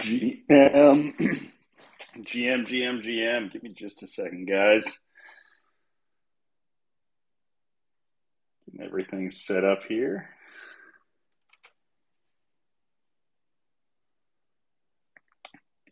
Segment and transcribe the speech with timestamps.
[0.00, 1.12] GM,
[2.18, 3.52] GM, GM, GM.
[3.52, 5.00] Give me just a second, guys.
[8.66, 10.30] Getting everything set up here.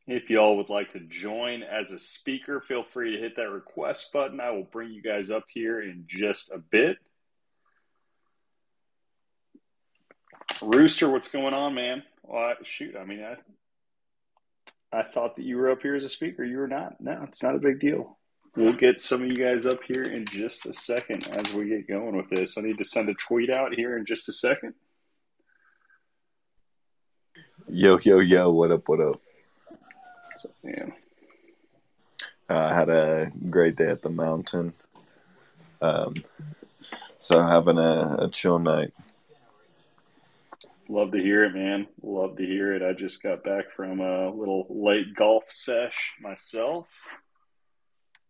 [0.06, 4.10] If y'all would like to join as a speaker, feel free to hit that request
[4.10, 4.40] button.
[4.40, 6.96] I will bring you guys up here in just a bit.
[10.62, 12.02] Rooster, what's going on, man?
[12.22, 13.36] Well, I, shoot, I mean, I
[14.92, 16.44] I thought that you were up here as a speaker.
[16.44, 17.00] You were not.
[17.00, 18.18] No, it's not a big deal.
[18.56, 21.86] We'll get some of you guys up here in just a second as we get
[21.86, 22.58] going with this.
[22.58, 24.74] I need to send a tweet out here in just a second.
[27.68, 29.20] Yo, yo, yo, what up, what up?
[30.36, 30.86] So, yeah.
[32.48, 34.72] Uh, I had a great day at the mountain.
[35.82, 36.14] Um,
[37.20, 38.92] so having a, a chill night.
[40.90, 41.86] Love to hear it, man.
[42.02, 42.82] Love to hear it.
[42.82, 46.88] I just got back from a little late golf sesh myself.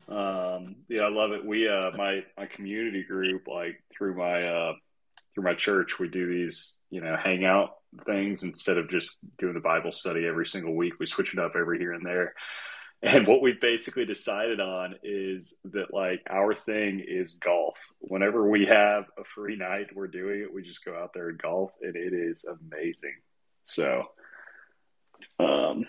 [0.08, 1.44] Um, yeah, I love it.
[1.44, 4.72] We uh, my my community group, like through my uh,
[5.34, 9.60] through my church, we do these you know hangout things instead of just doing the
[9.60, 10.94] Bible study every single week.
[10.98, 12.34] We switch it up every here and there.
[13.00, 17.78] And what we've basically decided on is that like our thing is golf.
[18.00, 20.52] Whenever we have a free night, we're doing it.
[20.52, 23.14] We just go out there and golf, and it is amazing.
[23.62, 24.02] So,
[25.38, 25.86] um,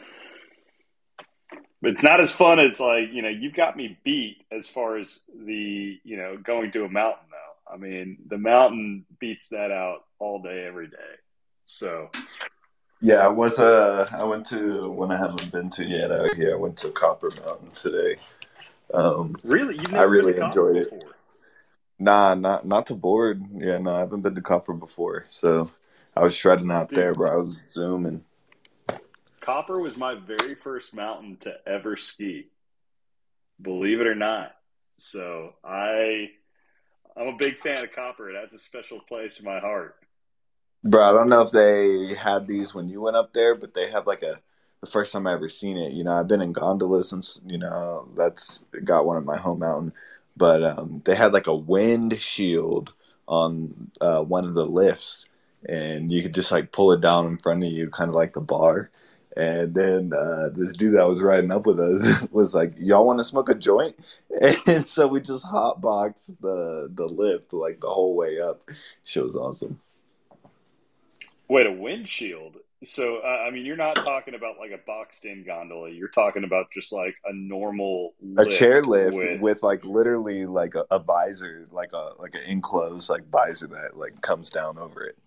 [1.81, 5.19] it's not as fun as like you know you've got me beat as far as
[5.33, 7.73] the you know going to a mountain though.
[7.73, 11.15] I mean the mountain beats that out all day every day.
[11.63, 12.09] So
[13.01, 13.59] yeah, I was.
[13.59, 16.53] Uh, I went to one I haven't been to yet out here.
[16.53, 18.17] I went to Copper Mountain today.
[18.93, 20.91] Um, really, I really enjoyed it.
[20.91, 21.15] Before?
[21.99, 23.43] Nah, not not to board.
[23.55, 25.25] Yeah, no, I haven't been to Copper before.
[25.29, 25.69] So
[26.15, 27.31] I was shredding out Dude, there, bro.
[27.31, 28.23] I was zooming.
[29.39, 32.47] Copper was my very first mountain to ever ski.
[33.61, 34.51] Believe it or not.
[34.97, 36.29] So I,
[37.15, 38.29] I'm a big fan of Copper.
[38.29, 39.95] It has a special place in my heart.
[40.83, 43.89] Bro, I don't know if they had these when you went up there, but they
[43.91, 44.39] have like a
[44.81, 45.91] the first time I ever seen it.
[45.91, 49.59] You know, I've been in gondolas since you know that's got one at my home
[49.59, 49.93] mountain,
[50.37, 52.93] but um, they had like a wind shield
[53.27, 55.27] on uh, one of the lifts,
[55.67, 58.31] and you could just like pull it down in front of you, kind of like
[58.33, 58.89] the bar.
[59.37, 63.19] And then uh, this dude that was riding up with us was like, "Y'all want
[63.19, 63.97] to smoke a joint?"
[64.65, 68.69] And so we just hotboxed the the lift like the whole way up.
[69.03, 69.81] Shit was awesome.
[71.49, 72.57] Wait, a windshield?
[72.83, 75.89] So, uh, I mean, you're not talking about like a boxed in gondola.
[75.89, 79.41] You're talking about just like a normal a chair lift with...
[79.41, 83.97] with, like literally like a, a, visor, like a like an enclosed like visor that
[83.97, 85.17] like comes down over it.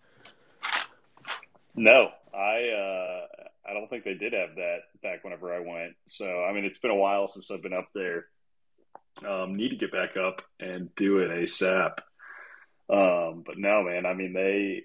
[1.74, 3.26] No, I uh,
[3.68, 5.94] I don't think they did have that back whenever I went.
[6.06, 8.26] So, I mean, it's been a while since I've been up there.
[9.26, 11.98] Um, need to get back up and do it ASAP.
[12.92, 14.82] Um, but no, man, I mean, they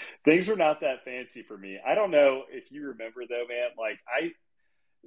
[0.24, 1.80] things were not that fancy for me.
[1.84, 3.70] I don't know if you remember though, man.
[3.76, 4.30] Like I,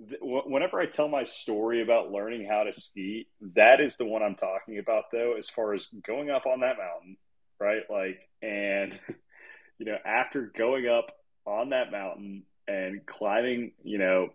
[0.10, 4.22] th- whenever I tell my story about learning how to ski, that is the one
[4.22, 7.16] I'm talking about though, as far as going up on that mountain,
[7.62, 7.84] right?
[7.90, 9.00] Like, and
[9.80, 11.14] you know, after going up
[11.46, 14.30] on that mountain and climbing, you know,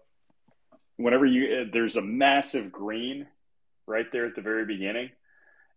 [0.97, 3.27] whenever you there's a massive green
[3.87, 5.11] right there at the very beginning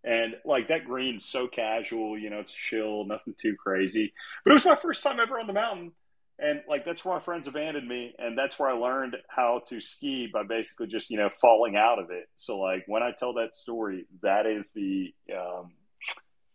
[0.03, 4.13] and like that green's so casual, you know, it's chill, nothing too crazy.
[4.43, 5.91] But it was my first time ever on the mountain.
[6.39, 9.79] And like that's where my friends abandoned me, and that's where I learned how to
[9.79, 12.29] ski by basically just you know falling out of it.
[12.35, 15.73] So like when I tell that story, that is the um,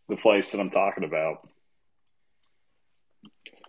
[0.09, 1.49] the place that I'm talking about.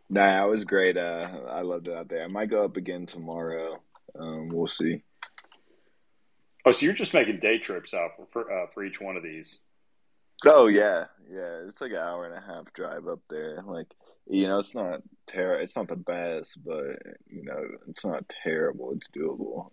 [0.09, 0.97] Nah, it was great.
[0.97, 2.23] Uh, I loved it out there.
[2.23, 3.79] I might go up again tomorrow.
[4.17, 5.03] Um, we'll see.
[6.65, 9.23] Oh, so you're just making day trips out for for, uh, for each one of
[9.23, 9.59] these?
[10.45, 11.61] Oh yeah, yeah.
[11.67, 13.61] It's like an hour and a half drive up there.
[13.65, 13.87] Like
[14.29, 18.91] you know, it's not ter- It's not the best, but you know, it's not terrible.
[18.91, 19.71] It's doable.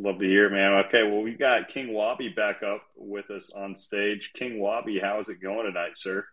[0.00, 0.84] Love to hear it, man.
[0.86, 4.30] Okay, well, we got King Wabi back up with us on stage.
[4.32, 6.24] King Wabi, how is it going tonight, sir?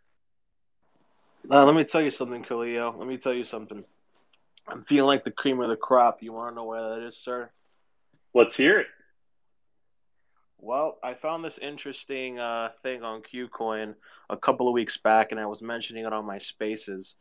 [1.50, 2.96] Uh, let me tell you something, Khalil.
[2.98, 3.84] Let me tell you something.
[4.68, 6.22] I'm feeling like the cream of the crop.
[6.22, 7.50] You want to know where that is, sir?
[8.36, 8.88] Let's hear it.
[10.60, 13.96] Well, I found this interesting uh, thing on KuCoin
[14.30, 17.16] a couple of weeks back, and I was mentioning it on my spaces.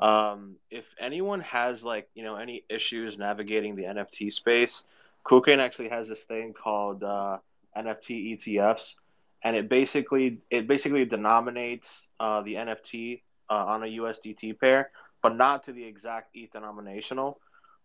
[0.00, 4.84] Um, if anyone has like you know any issues navigating the NFT space,
[5.24, 7.38] KuCoin actually has this thing called uh,
[7.76, 8.94] NFT ETFs,
[9.42, 14.90] and it basically it basically denominates uh, the NFT uh, on a USDT pair.
[15.22, 17.40] but not to the exact ETH denominational.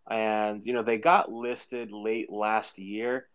[0.09, 3.27] And you know they got listed late last year,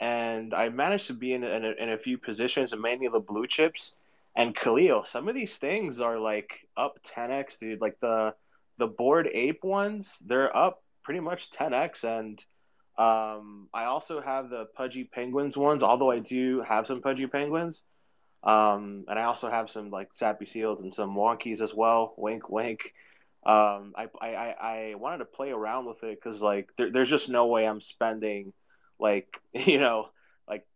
[0.00, 3.20] and I managed to be in in a, in a few positions, and mainly the
[3.20, 3.94] blue chips.
[4.34, 7.80] And Khalil, some of these things are like up 10x, dude.
[7.80, 8.34] Like the
[8.78, 12.38] the Bored Ape ones, they're up pretty much 10x, and
[12.98, 17.82] um, I also have the Pudgy Penguins ones, although I do have some Pudgy Penguins.
[18.42, 22.14] Um, and I also have some like Sappy Seals and some Wonkies as well.
[22.16, 22.94] Wink, wink.
[23.44, 27.28] Um, I, I, I wanted to play around with it because like there, there's just
[27.28, 28.52] no way I'm spending
[28.98, 30.08] like you know
[30.48, 30.66] like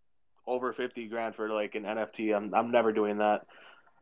[0.46, 2.34] over 50 grand for like an NFT.
[2.34, 3.46] I'm I'm never doing that.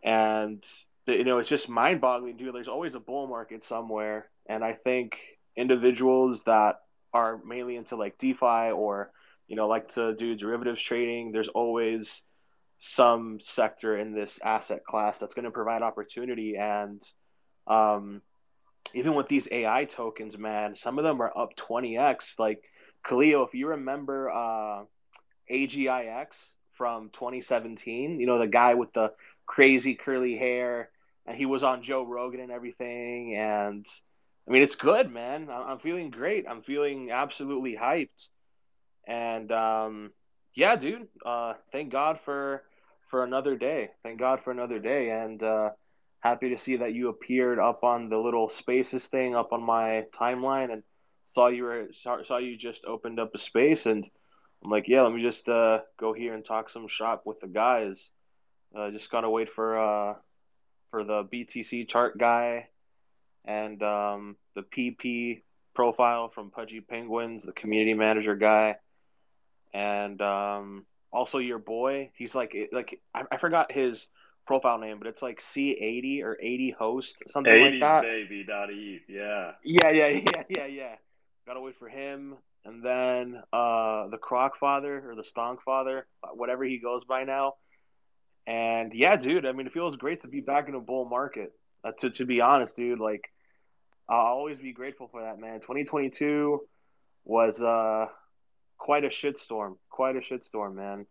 [0.03, 0.63] And
[1.07, 2.55] you know it's just mind boggling, dude.
[2.55, 5.17] There's always a bull market somewhere, and I think
[5.57, 6.77] individuals that
[7.13, 9.11] are mainly into like DeFi or
[9.49, 12.23] you know like to do derivatives trading, there's always
[12.81, 17.03] some sector in this asset class that's going to provide opportunity and
[17.67, 18.23] um,
[18.95, 22.39] even with these AI tokens, man, some of them are up 20x.
[22.39, 22.63] Like
[23.05, 24.85] Khalil, if you remember uh,
[25.51, 26.29] AGIX
[26.75, 29.13] from 2017, you know, the guy with the
[29.47, 30.91] crazy curly hair,
[31.27, 33.35] and he was on Joe Rogan and everything.
[33.37, 33.87] And
[34.47, 35.49] I mean, it's good, man.
[35.51, 36.47] I'm feeling great.
[36.49, 38.29] I'm feeling absolutely hyped.
[39.07, 40.11] And um,
[40.55, 42.63] yeah, dude, uh, thank God for
[43.11, 43.91] for another day.
[44.03, 45.11] Thank God for another day.
[45.11, 45.71] And uh,
[46.21, 50.05] happy to see that you appeared up on the little spaces thing up on my
[50.15, 50.83] timeline and
[51.39, 54.05] saw you were saw, you just opened up a space and
[54.65, 57.47] I'm like, yeah, let me just uh, go here and talk some shop with the
[57.47, 57.97] guys.
[58.77, 60.15] Uh, just gotta wait for uh,
[60.91, 62.67] for the BTC chart guy
[63.45, 65.43] and um, the PP
[65.75, 68.75] profile from Pudgy Penguins, the community manager guy,
[69.73, 72.11] and um, also your boy.
[72.17, 74.05] He's like like I, I forgot his
[74.45, 78.03] profile name, but it's like C80 or 80 host, something 80s like that.
[78.03, 79.53] baby dot eve, yeah.
[79.63, 80.95] Yeah, yeah, yeah, yeah, yeah.
[81.49, 82.37] Gotta wait for him,
[82.67, 87.25] and then uh, the Croc Father or the Stonk Father, uh, whatever he goes by
[87.25, 87.55] now.
[88.47, 91.55] And yeah, dude, I mean, it feels great to be back in a bull market.
[91.83, 93.31] Uh, to to be honest, dude, like
[94.11, 95.61] I'll always be grateful for that, man.
[95.61, 96.61] 2022
[97.25, 98.09] was uh
[98.77, 101.07] quite a shitstorm, quite a shitstorm, man.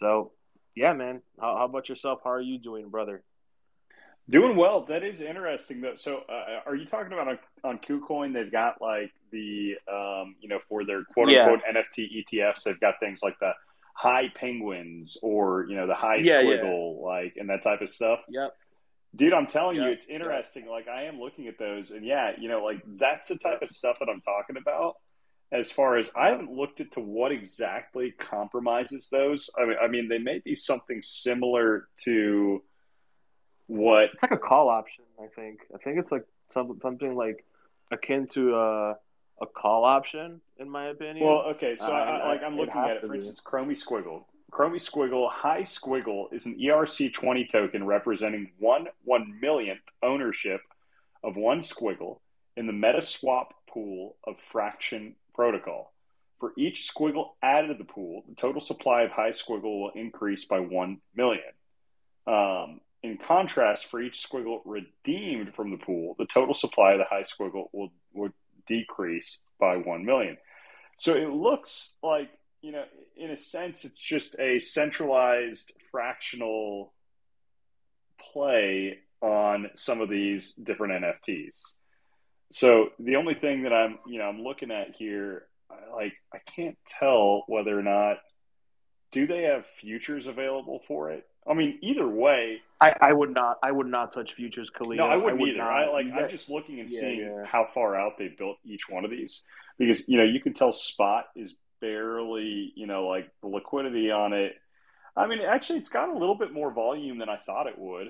[0.00, 0.32] So
[0.74, 1.20] yeah, man.
[1.38, 2.20] How, how, about yourself?
[2.24, 3.22] How are you doing, brother?
[4.30, 4.86] Doing well.
[4.86, 5.96] That is interesting, though.
[5.96, 8.32] So, uh, are you talking about on, on KuCoin?
[8.32, 11.82] They've got like the, um, you know, for their quote unquote yeah.
[11.82, 13.52] NFT ETFs, they've got things like the
[13.94, 17.06] high penguins or you know the high yeah, squiggle, yeah.
[17.06, 18.20] like and that type of stuff.
[18.28, 18.54] Yep.
[19.16, 19.86] Dude, I'm telling yep.
[19.86, 20.64] you, it's interesting.
[20.64, 20.70] Yep.
[20.70, 23.68] Like I am looking at those, and yeah, you know, like that's the type of
[23.68, 24.94] stuff that I'm talking about
[25.52, 29.50] as far as I haven't looked into what exactly compromises those.
[29.56, 32.62] I mean, I mean, they may be something similar to
[33.66, 35.04] what it's like a call option.
[35.22, 35.60] I think.
[35.72, 37.44] I think it's like some, something like
[37.92, 38.94] akin to a
[39.44, 41.26] a call option, in my opinion.
[41.26, 43.00] Well, okay, so uh, I, like I'm looking at it.
[43.00, 43.18] For be.
[43.18, 44.24] instance, Chromie Squiggle.
[44.50, 50.60] Chromie Squiggle High Squiggle is an ERC20 token representing one one millionth ownership
[51.22, 52.20] of one squiggle
[52.56, 55.92] in the MetaSwap pool of fraction protocol.
[56.38, 60.44] For each squiggle added to the pool, the total supply of high squiggle will increase
[60.44, 61.42] by 1 million.
[62.26, 67.04] Um, in contrast, for each squiggle redeemed from the pool, the total supply of the
[67.04, 68.30] high squiggle will, will
[68.66, 70.36] decrease by 1 million.
[70.98, 72.30] So it looks like,
[72.62, 72.84] you know,
[73.16, 76.92] in a sense, it's just a centralized fractional
[78.32, 81.74] play on some of these different NFTs.
[82.52, 85.46] So the only thing that I'm, you know, I'm looking at here,
[85.94, 88.18] like I can't tell whether or not
[89.12, 91.24] do they have futures available for it.
[91.46, 93.58] I mean, either way, I, I would not.
[93.62, 94.96] I would not touch futures, Khalil.
[94.96, 95.58] No, I wouldn't I would either.
[95.58, 95.70] Not.
[95.70, 96.06] I like.
[96.14, 97.44] I'm just looking and yeah, seeing yeah.
[97.44, 99.42] how far out they built each one of these
[99.78, 104.32] because you know you can tell spot is barely you know like the liquidity on
[104.32, 104.54] it.
[105.16, 108.08] I mean, actually, it's got a little bit more volume than I thought it would.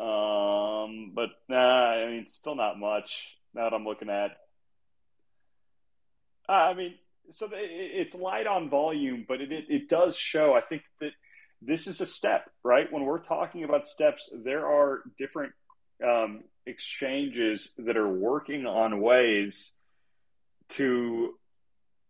[0.00, 3.10] Um, but nah, I mean, it's still not much
[3.54, 4.32] now that I'm looking at.
[6.48, 6.94] Uh, I mean,
[7.30, 10.54] so it's light on volume, but it, it, it does show.
[10.54, 11.12] I think that
[11.62, 12.90] this is a step, right?
[12.92, 15.52] When we're talking about steps, there are different
[16.04, 19.72] um, exchanges that are working on ways
[20.70, 21.34] to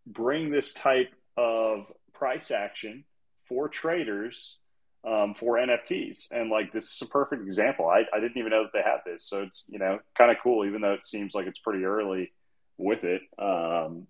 [0.07, 3.05] bring this type of price action
[3.49, 4.59] for traders
[5.07, 6.31] um, for NFTs.
[6.31, 7.89] And like this is a perfect example.
[7.89, 9.29] I, I didn't even know that they had this.
[9.29, 12.33] So it's, you know, kind of cool, even though it seems like it's pretty early
[12.79, 13.23] with it.
[13.39, 14.07] Um,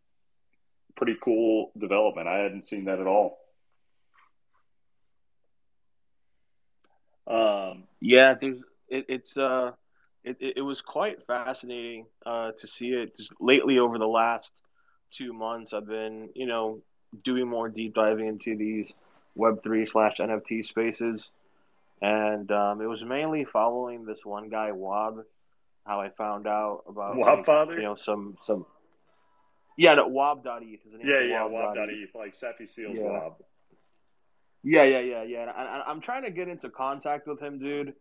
[0.96, 2.28] pretty cool development.
[2.28, 3.38] I hadn't seen that at all.
[7.26, 9.72] Um, yeah, there's it, it's uh
[10.24, 13.16] it, it, was quite fascinating uh, to see it.
[13.16, 14.50] Just lately, over the last
[15.16, 16.82] two months, I've been, you know,
[17.24, 18.90] doing more deep diving into these
[19.34, 21.22] Web three slash NFT spaces,
[22.00, 25.24] and um, it was mainly following this one guy Wob.
[25.84, 28.64] How I found out about Wob like, you know, some some.
[29.76, 31.08] Yeah, no, Wob.eth is the name.
[31.08, 32.14] yeah, yeah, Wob.eth.
[32.14, 33.02] Like Sappy Seals Yeah.
[33.02, 33.34] Wob.
[34.64, 35.42] Yeah, yeah, yeah, yeah.
[35.42, 37.94] And I, I'm trying to get into contact with him, dude.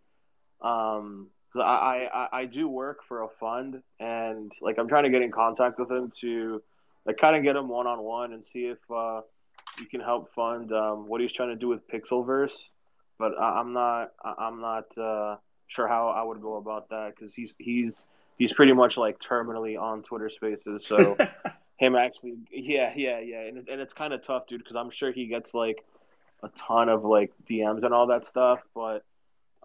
[0.61, 5.21] Um, I, I, I do work for a fund, and like I'm trying to get
[5.21, 6.63] in contact with him to,
[7.05, 9.21] like, kind of get him one on one and see if uh,
[9.77, 12.53] you can help fund um, what he's trying to do with Pixelverse.
[13.19, 15.35] But I, I'm not, I'm not uh,
[15.67, 18.05] sure how I would go about that because he's he's
[18.37, 21.17] he's pretty much like terminally on Twitter Spaces, so.
[21.77, 25.11] him actually yeah yeah yeah and, and it's kind of tough dude because i'm sure
[25.11, 25.83] he gets like
[26.43, 29.03] a ton of like dms and all that stuff but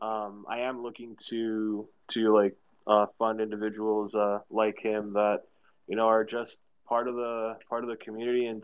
[0.01, 2.57] um i am looking to to like
[2.87, 5.41] uh fund individuals uh like him that
[5.87, 6.57] you know are just
[6.89, 8.63] part of the part of the community and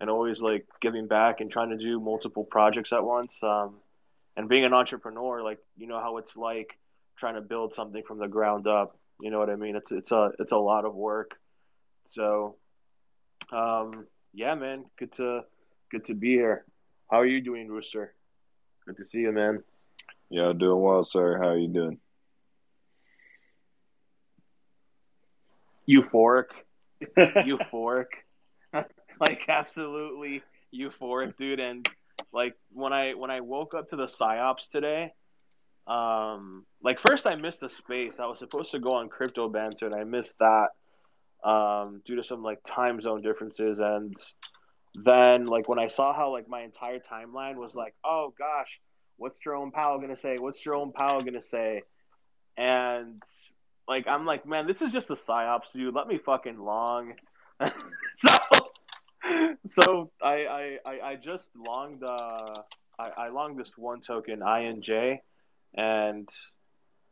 [0.00, 3.34] and always like giving back and trying to do multiple projects at once.
[3.42, 3.76] Um
[4.36, 6.78] and being an entrepreneur like you know how it's like
[7.18, 8.98] trying to build something from the ground up.
[9.20, 9.76] You know what i mean?
[9.76, 11.32] It's it's a it's a lot of work.
[12.10, 12.56] So
[13.52, 15.42] um, yeah, man, good to
[15.90, 16.64] good to be here.
[17.10, 18.14] How are you doing, Rooster?
[18.86, 19.62] Good to see you, man.
[20.30, 21.38] Yeah, doing well, sir.
[21.38, 21.98] How are you doing?
[25.88, 26.46] Euphoric,
[27.18, 28.06] euphoric,
[28.72, 30.42] like absolutely
[30.74, 31.60] euphoric, dude.
[31.60, 31.88] And
[32.32, 35.12] like when I when I woke up to the psyops today,
[35.86, 38.14] um, like first I missed a space.
[38.18, 42.24] I was supposed to go on Crypto Banter, and I missed that um, due to
[42.24, 43.78] some like time zone differences.
[43.78, 44.16] And
[44.94, 48.80] then like when I saw how like my entire timeline was like, oh gosh,
[49.16, 50.36] what's Jerome Powell gonna say?
[50.38, 51.82] What's Jerome Powell gonna say?
[52.56, 53.22] And
[53.88, 55.94] like I'm like, man, this is just a psyops, dude.
[55.94, 57.14] Let me fucking long.
[58.18, 58.38] so
[59.66, 62.62] so I, I I just longed uh
[62.98, 65.18] I, I longed this one token INJ
[65.74, 66.28] and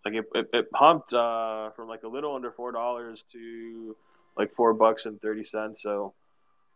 [0.05, 3.97] like it, it, it pumped uh from like a little under four dollars to
[4.37, 5.83] like four bucks and thirty cents.
[5.83, 6.15] So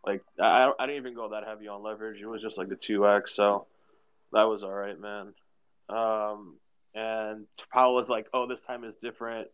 [0.07, 2.21] like I I didn't even go that heavy on leverage.
[2.21, 3.35] It was just like the two X.
[3.35, 3.67] So
[4.31, 5.33] that was all right, man.
[5.89, 6.55] Um,
[6.95, 9.49] and Powell was like, "Oh, this time is different,"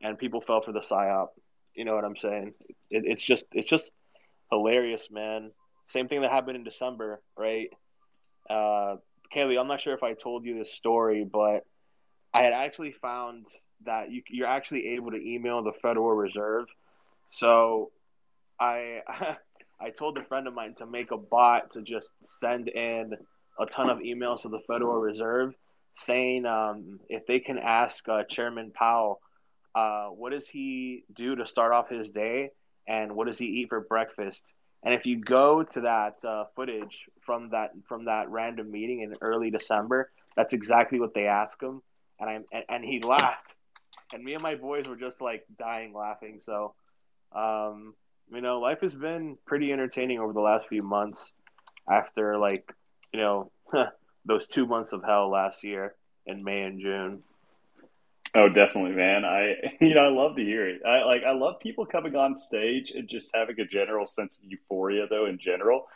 [0.00, 1.28] and people fell for the psyop.
[1.74, 2.54] You know what I'm saying?
[2.90, 3.90] It, it's just it's just
[4.50, 5.50] hilarious, man.
[5.84, 7.68] Same thing that happened in December, right?
[8.48, 8.96] Uh,
[9.34, 11.64] Kaylee, I'm not sure if I told you this story, but
[12.32, 13.46] I had actually found
[13.84, 16.66] that you, you're actually able to email the Federal Reserve.
[17.28, 17.90] So
[18.58, 19.02] I
[19.80, 23.14] I told a friend of mine to make a bot to just send in
[23.58, 25.54] a ton of emails to the Federal Reserve
[25.96, 29.20] saying um, if they can ask uh, Chairman Powell,
[29.74, 32.50] uh, what does he do to start off his day
[32.86, 34.40] and what does he eat for breakfast?
[34.82, 39.14] And if you go to that uh, footage from that from that random meeting in
[39.20, 41.82] early December, that's exactly what they ask him,
[42.18, 43.54] and I and, and he laughed,
[44.12, 46.40] and me and my boys were just like dying laughing.
[46.42, 46.74] So,
[47.32, 47.94] um,
[48.32, 51.32] you know, life has been pretty entertaining over the last few months,
[51.90, 52.72] after like
[53.12, 53.50] you know
[54.24, 55.94] those two months of hell last year
[56.26, 57.22] in May and June.
[58.34, 59.24] Oh, definitely, man.
[59.24, 60.82] I you know I love to hear it.
[60.86, 64.44] I like I love people coming on stage and just having a general sense of
[64.44, 65.26] euphoria, though.
[65.26, 65.86] In general,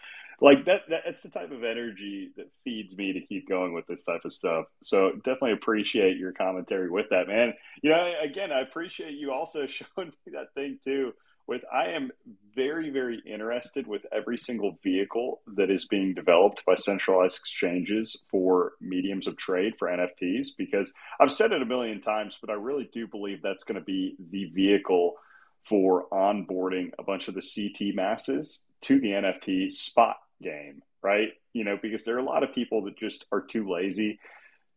[0.40, 3.86] like that, that that's the type of energy that feeds me to keep going with
[3.86, 4.66] this type of stuff.
[4.82, 7.54] So definitely appreciate your commentary with that, man.
[7.82, 11.12] You know, again, I appreciate you also showing me that thing too.
[11.46, 12.10] With I am
[12.54, 18.72] very very interested with every single vehicle that is being developed by centralized exchanges for
[18.80, 22.88] mediums of trade for NFTs because I've said it a million times, but I really
[22.92, 25.14] do believe that's going to be the vehicle
[25.64, 31.30] for onboarding a bunch of the CT masses to the NFT spot game, right?
[31.52, 34.18] You know, because there are a lot of people that just are too lazy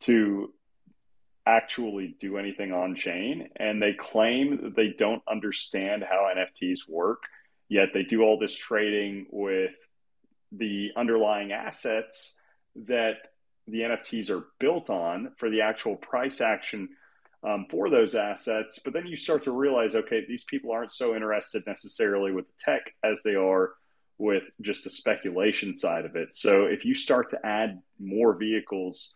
[0.02, 0.54] to
[1.48, 7.24] actually do anything on chain and they claim that they don't understand how NFTs work,
[7.70, 9.76] yet they do all this trading with
[10.52, 12.38] the underlying assets
[12.76, 13.30] that
[13.68, 16.90] the NFTs are built on for the actual price action
[17.44, 18.80] um, for those assets.
[18.84, 22.54] But then you start to realize, okay, these people aren't so interested necessarily with the
[22.60, 23.74] tech as they are
[24.18, 26.34] with just the speculation side of it.
[26.34, 29.14] So if you start to add more vehicles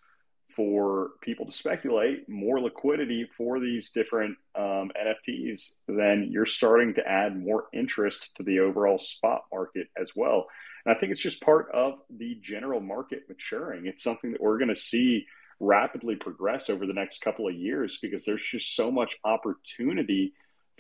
[0.62, 7.08] for people to speculate, more liquidity for these different um, NFTs, then you're starting to
[7.08, 10.46] add more interest to the overall spot market as well.
[10.86, 13.88] And I think it's just part of the general market maturing.
[13.88, 15.26] It's something that we're going to see
[15.60, 20.34] rapidly progress over the next couple of years because there's just so much opportunity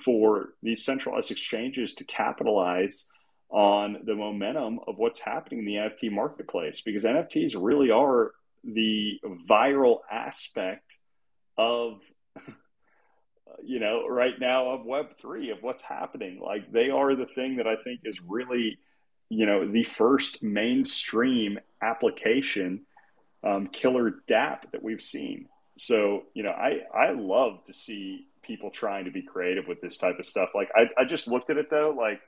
[0.06, 3.08] for these centralized exchanges to capitalize
[3.50, 8.34] on the momentum of what's happening in the NFT marketplace because NFTs really are
[8.64, 10.98] the viral aspect
[11.58, 12.00] of
[13.64, 16.40] you know right now of web3 of what's happening.
[16.44, 18.78] Like they are the thing that i think is really
[19.30, 22.82] you know the first mainstream application
[23.44, 25.48] um, killer dapp that we've seen.
[25.78, 29.98] So you know i i love to see people trying to be creative with this
[29.98, 30.50] type of stuff.
[30.54, 31.96] Like i, I just looked at it though.
[31.98, 32.22] Like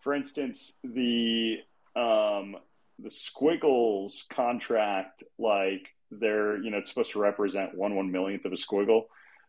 [0.00, 1.56] for instance the
[1.96, 2.56] um
[2.98, 8.52] the squiggles contract like they're you know it's supposed to represent one one millionth of
[8.52, 9.04] a squiggle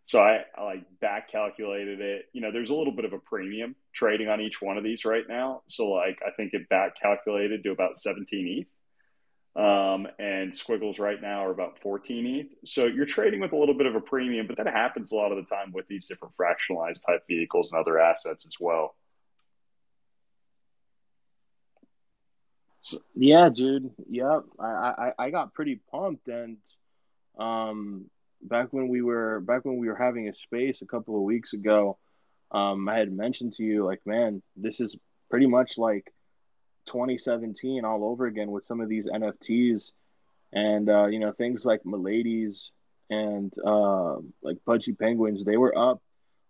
[0.05, 2.25] so I, I, like back calculated it.
[2.33, 5.05] You know, there's a little bit of a premium trading on each one of these
[5.05, 5.61] right now.
[5.67, 8.67] So like I think it back calculated to about 17 ETH.
[9.55, 12.69] Um, and squiggles right now are about 14 ETH.
[12.69, 15.31] So you're trading with a little bit of a premium, but that happens a lot
[15.31, 18.95] of the time with these different fractionalized type vehicles and other assets as well.
[22.83, 23.91] So, yeah, dude.
[24.09, 24.43] Yep.
[24.59, 26.57] I, I, I got pretty pumped and
[27.39, 28.05] um
[28.41, 31.53] back when we were back when we were having a space a couple of weeks
[31.53, 31.97] ago,
[32.51, 34.97] um, I had mentioned to you like, man, this is
[35.29, 36.13] pretty much like
[36.87, 39.93] 2017 all over again with some of these NFTs,
[40.51, 42.71] and uh, you know things like Milady's
[43.09, 46.01] and uh, like Pudgy Penguins, they were up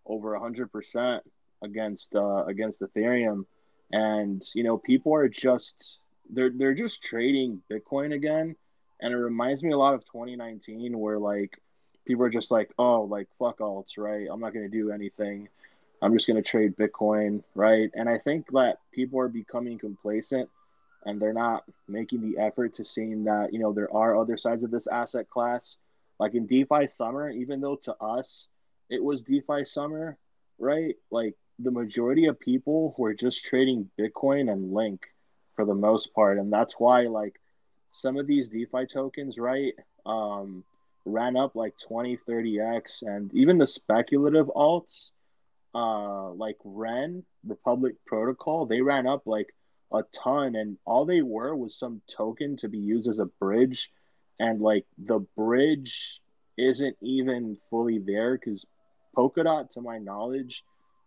[0.05, 1.23] over hundred percent
[1.63, 3.45] against uh, against Ethereum,
[3.91, 5.99] and you know people are just
[6.29, 8.55] they're they're just trading Bitcoin again,
[9.01, 11.59] and it reminds me a lot of 2019 where like
[12.05, 14.27] people are just like, oh, like fuck alts, right?
[14.31, 15.49] I'm not to do anything.
[16.01, 17.89] I'm just to trade Bitcoin, right?
[17.93, 20.49] And I think that people are becoming complacent
[21.05, 24.63] and they're not making the effort to seeing that, you know, there are other sides
[24.63, 25.77] of this asset class.
[26.19, 28.47] Like in DeFi summer, even though to us
[28.89, 30.17] it was DeFi summer,
[30.59, 30.95] right?
[31.09, 35.01] Like the majority of people were just trading Bitcoin and Link
[35.55, 36.37] for the most part.
[36.37, 37.39] And that's why, like,
[37.91, 39.73] some of these DeFi tokens, right?
[40.05, 40.63] Um,
[41.05, 43.01] ran up like 20, 30x.
[43.01, 45.11] And even the speculative alts,
[45.75, 49.53] uh, like Ren, Republic Protocol, they ran up like
[49.91, 50.55] a ton.
[50.55, 53.91] And all they were was some token to be used as a bridge.
[54.39, 56.19] And like the bridge
[56.57, 58.65] isn't even fully there because
[59.15, 60.63] Polkadot, to my knowledge,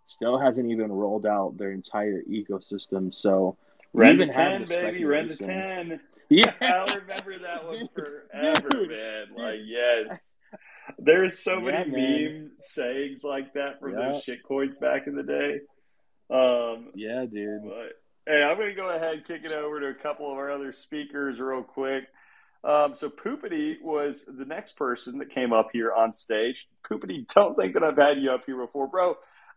[0.06, 3.12] still hasn't even rolled out their entire ecosystem.
[3.12, 3.56] So,
[3.96, 6.00] Ren to 10, baby, Ren to 10.
[6.28, 8.90] Yeah, I'll remember that one forever, Dude.
[8.90, 9.26] man.
[9.37, 10.35] Like, yes.
[10.98, 12.32] There's so yeah, many man.
[12.32, 15.61] meme sayings like that from those shit coins back in the day.
[16.28, 17.62] Um, yeah, dude.
[17.62, 17.92] But,
[18.26, 20.50] hey, I'm going to go ahead and kick it over to a couple of our
[20.50, 22.09] other speakers real quick.
[22.64, 26.66] Um, so Poopity was the next person that came up here on stage.
[26.82, 29.16] Poopity, don't think that I've had you up here before, bro.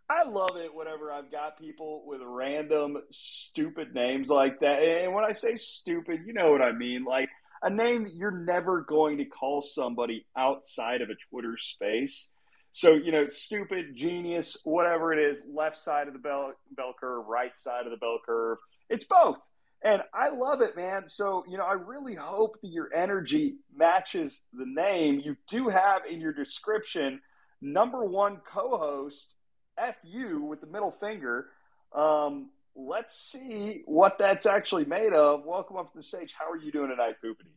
[0.10, 4.82] I love it whenever I've got people with random stupid names like that.
[4.82, 7.06] And when I say stupid, you know what I mean.
[7.06, 7.30] Like
[7.62, 12.32] a name you're never going to call somebody outside of a Twitter space.
[12.72, 17.26] So, you know, stupid, genius, whatever it is, left side of the bell, bell curve,
[17.28, 18.58] right side of the bell curve.
[18.90, 19.38] It's both.
[19.84, 21.08] And I love it, man.
[21.08, 25.22] So, you know, I really hope that your energy matches the name.
[25.24, 27.22] You do have in your description
[27.62, 29.36] number one co host
[29.80, 31.48] F you with the middle finger.
[31.94, 35.46] Um, let's see what that's actually made of.
[35.46, 36.36] Welcome up to the stage.
[36.38, 37.54] How are you doing tonight, Poopity?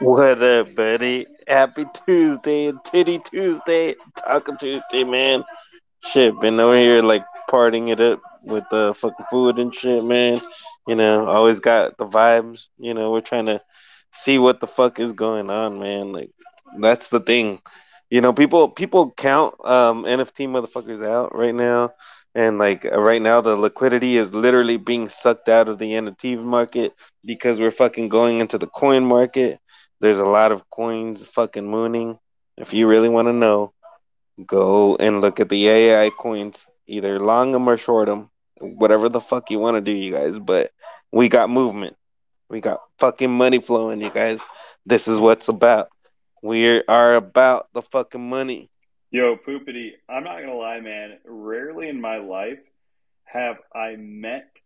[0.00, 1.26] What up, buddy?
[1.46, 5.42] Happy Tuesday, and Titty Tuesday, Taco Tuesday, man.
[6.04, 10.40] Shit, been over here like partying it up with the fucking food and shit, man.
[10.86, 12.66] You know, always got the vibes.
[12.78, 13.60] You know, we're trying to
[14.12, 16.12] see what the fuck is going on, man.
[16.12, 16.30] Like,
[16.78, 17.60] that's the thing.
[18.10, 21.92] You know, people people count um, NFT motherfuckers out right now,
[22.34, 26.92] and like right now, the liquidity is literally being sucked out of the NFT market
[27.24, 29.60] because we're fucking going into the coin market.
[30.00, 32.18] There's a lot of coins fucking mooning.
[32.56, 33.72] If you really want to know,
[34.46, 39.20] go and look at the AI coins, either long them or short them, whatever the
[39.20, 40.38] fuck you want to do, you guys.
[40.38, 40.70] But
[41.12, 41.96] we got movement.
[42.48, 44.40] We got fucking money flowing, you guys.
[44.86, 45.88] This is what's about.
[46.42, 48.70] We are about the fucking money.
[49.10, 51.18] Yo, Poopity, I'm not gonna lie, man.
[51.24, 52.60] Rarely in my life
[53.24, 54.60] have I met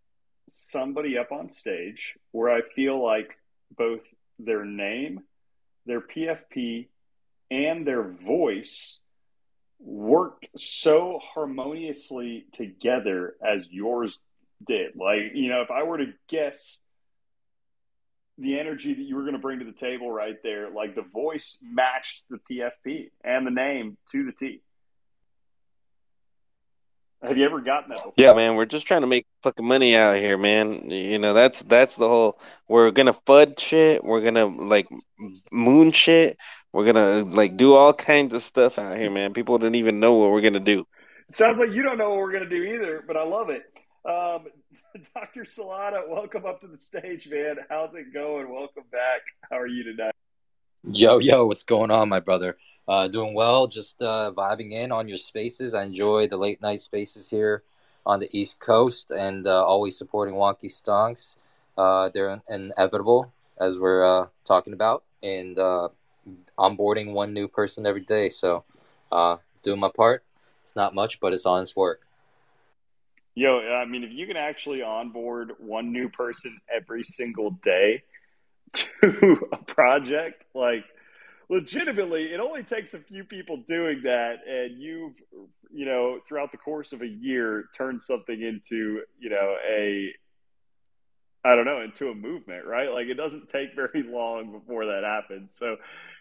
[0.50, 3.38] somebody up on stage where I feel like
[3.76, 4.00] both
[4.38, 5.20] their name,
[5.86, 6.88] their PFP,
[7.50, 9.00] and their voice
[9.78, 14.20] worked so harmoniously together as yours
[14.64, 14.94] did.
[14.96, 16.81] Like, you know, if I were to guess
[18.42, 20.70] the energy that you were going to bring to the table right there.
[20.70, 24.60] Like the voice matched the PFP and the name to the T.
[27.22, 28.14] Have you ever gotten that before?
[28.16, 30.90] Yeah, man, we're just trying to make fucking money out here, man.
[30.90, 32.40] You know, that's that's the whole.
[32.66, 34.02] We're gonna fud shit.
[34.02, 34.88] We're gonna like
[35.52, 36.36] moon shit.
[36.72, 39.34] We're gonna like do all kinds of stuff out here, man.
[39.34, 40.84] People don't even know what we're gonna do.
[41.28, 43.62] It sounds like you don't know what we're gonna do either, but I love it.
[44.04, 44.46] Um,
[45.14, 45.44] Dr.
[45.44, 47.56] Salata, welcome up to the stage, man.
[47.68, 48.52] How's it going?
[48.52, 49.22] Welcome back.
[49.50, 50.12] How are you tonight?
[50.90, 52.56] Yo, yo, what's going on, my brother?
[52.86, 55.74] Uh, doing well, just uh, vibing in on your spaces.
[55.74, 57.62] I enjoy the late night spaces here
[58.04, 61.36] on the East Coast and uh, always supporting Wonky Stonks.
[61.78, 65.88] Uh, they're inevitable, as we're uh, talking about, and uh,
[66.58, 68.28] onboarding one new person every day.
[68.28, 68.64] So,
[69.10, 70.24] uh, doing my part.
[70.64, 72.02] It's not much, but it's honest work.
[73.34, 78.02] Yo, I mean, if you can actually onboard one new person every single day
[78.74, 80.84] to a project, like
[81.48, 85.14] legitimately, it only takes a few people doing that, and you've,
[85.72, 90.12] you know, throughout the course of a year, turned something into, you know, a,
[91.42, 92.90] I don't know, into a movement, right?
[92.90, 95.56] Like it doesn't take very long before that happens.
[95.56, 95.76] So,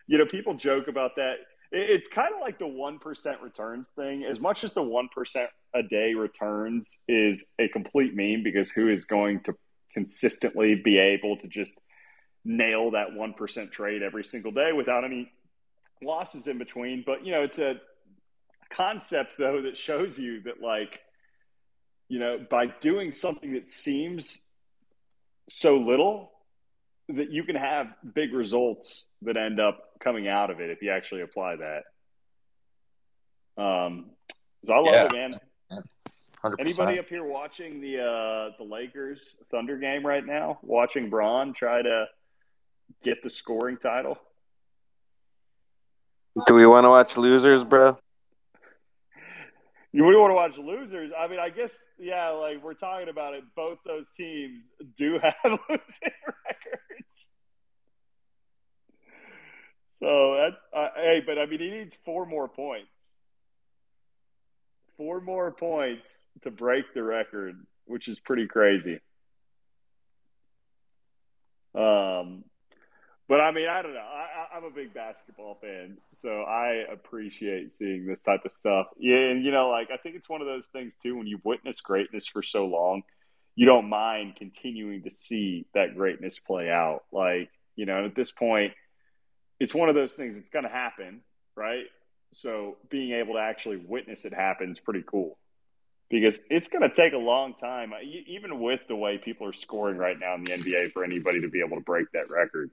[0.07, 1.35] you know, people joke about that.
[1.73, 4.23] It's kind of like the 1% returns thing.
[4.23, 9.05] As much as the 1% a day returns is a complete meme because who is
[9.05, 9.53] going to
[9.93, 11.73] consistently be able to just
[12.43, 15.31] nail that 1% trade every single day without any
[16.01, 17.03] losses in between?
[17.05, 17.75] But, you know, it's a
[18.73, 20.99] concept, though, that shows you that, like,
[22.09, 24.41] you know, by doing something that seems
[25.47, 26.31] so little,
[27.09, 30.91] that you can have big results that end up coming out of it if you
[30.91, 31.83] actually apply that.
[33.61, 34.11] Um,
[34.65, 35.05] so I love Yeah.
[35.05, 35.39] it, man.
[36.43, 36.55] 100%.
[36.59, 40.59] Anybody up here watching the uh, the Lakers Thunder game right now?
[40.63, 42.05] Watching Bron try to
[43.03, 44.17] get the scoring title?
[46.47, 47.97] Do we want to watch losers, bro?
[49.93, 51.11] You wouldn't want to watch losers.
[51.17, 52.29] I mean, I guess yeah.
[52.29, 57.29] Like we're talking about it, both those teams do have losing records.
[59.99, 63.10] So that uh, hey, but I mean, he needs four more points.
[65.01, 68.99] Four more points to break the record, which is pretty crazy.
[71.73, 72.43] Um,
[73.27, 73.99] but I mean, I don't know.
[73.99, 78.89] I, I'm a big basketball fan, so I appreciate seeing this type of stuff.
[78.99, 81.17] Yeah, and you know, like I think it's one of those things too.
[81.17, 83.01] When you've witnessed greatness for so long,
[83.55, 87.05] you don't mind continuing to see that greatness play out.
[87.11, 88.73] Like you know, at this point,
[89.59, 90.37] it's one of those things.
[90.37, 91.21] It's going to happen,
[91.55, 91.85] right?
[92.31, 95.37] So being able to actually witness it happen is pretty cool
[96.09, 97.93] because it's going to take a long time,
[98.27, 101.49] even with the way people are scoring right now in the NBA, for anybody to
[101.49, 102.69] be able to break that record.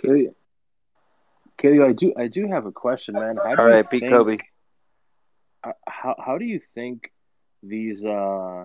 [0.00, 0.28] Kelly,
[1.56, 3.36] Kelly, I do, I do have a question, man.
[3.36, 4.38] How do All you Pete think- Kobe.
[5.64, 7.12] uh, How how do you think
[7.62, 8.64] these uh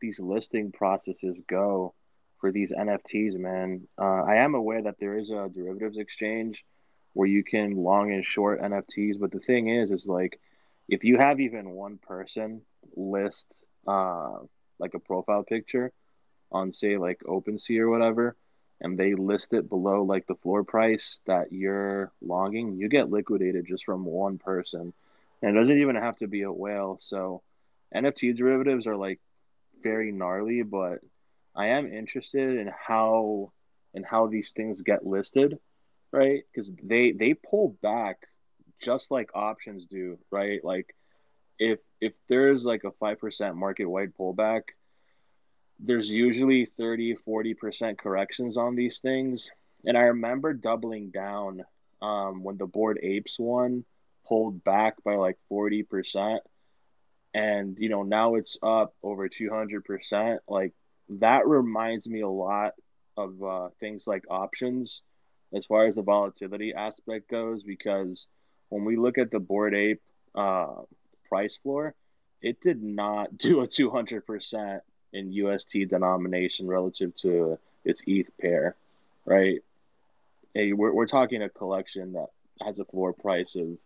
[0.00, 1.94] these listing processes go
[2.40, 3.86] for these NFTs, man?
[4.00, 6.64] Uh, I am aware that there is a derivatives exchange
[7.12, 10.40] where you can long and short NFTs, but the thing is, is like
[10.88, 12.62] if you have even one person
[12.96, 13.46] list
[13.86, 14.38] uh
[14.78, 15.92] like a profile picture
[16.52, 18.36] on say like OpenSea or whatever,
[18.80, 23.66] and they list it below like the floor price that you're longing, you get liquidated
[23.66, 24.92] just from one person.
[25.42, 26.98] And it doesn't even have to be a whale.
[27.00, 27.42] So
[27.94, 29.20] NFT derivatives are like
[29.82, 31.00] very gnarly, but
[31.54, 33.52] I am interested in how
[33.92, 35.58] in how these things get listed,
[36.12, 36.42] right?
[36.52, 38.18] Because they they pull back
[38.80, 40.64] just like options do, right?
[40.64, 40.94] Like
[41.58, 44.62] if if there's like a five percent market wide pullback,
[45.82, 49.48] there's usually 30 40% corrections on these things
[49.84, 51.64] and i remember doubling down
[52.02, 53.84] um, when the Bored Apes one
[54.26, 56.38] pulled back by like 40%
[57.34, 60.72] and you know now it's up over 200% like
[61.08, 62.72] that reminds me a lot
[63.16, 65.02] of uh, things like options
[65.54, 68.26] as far as the volatility aspect goes because
[68.68, 70.02] when we look at the Bored Ape
[70.34, 70.74] uh,
[71.28, 71.94] price floor
[72.42, 74.80] it did not do a 200%
[75.12, 78.76] in UST denomination relative to its ETH pair,
[79.24, 79.60] right?
[80.54, 82.28] Hey, we're, we're talking a collection that
[82.62, 83.78] has a floor price of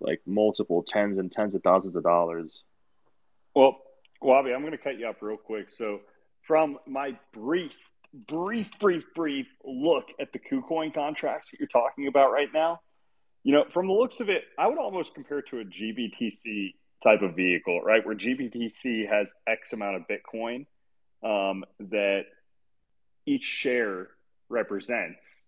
[0.00, 2.62] like multiple tens and tens of thousands of dollars.
[3.54, 3.78] Well,
[4.22, 5.70] Wabi, I'm going to cut you up real quick.
[5.70, 6.00] So,
[6.46, 7.76] from my brief,
[8.12, 12.80] brief, brief, brief look at the KuCoin contracts that you're talking about right now,
[13.42, 16.74] you know, from the looks of it, I would almost compare it to a GBTC
[17.02, 18.04] type of vehicle, right?
[18.04, 20.66] Where GBTC has X amount of Bitcoin
[21.22, 22.24] um, that
[23.26, 24.08] each share
[24.48, 25.42] represents.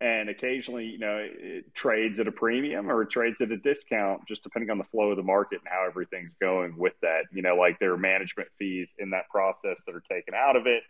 [0.00, 4.22] And occasionally, you know, it trades at a premium or it trades at a discount,
[4.26, 7.22] just depending on the flow of the market and how everything's going with that.
[7.32, 10.66] You know, like there are management fees in that process that are taken out of
[10.66, 10.82] it,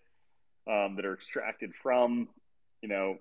[0.71, 2.29] um, that are extracted from,
[2.83, 3.17] you know,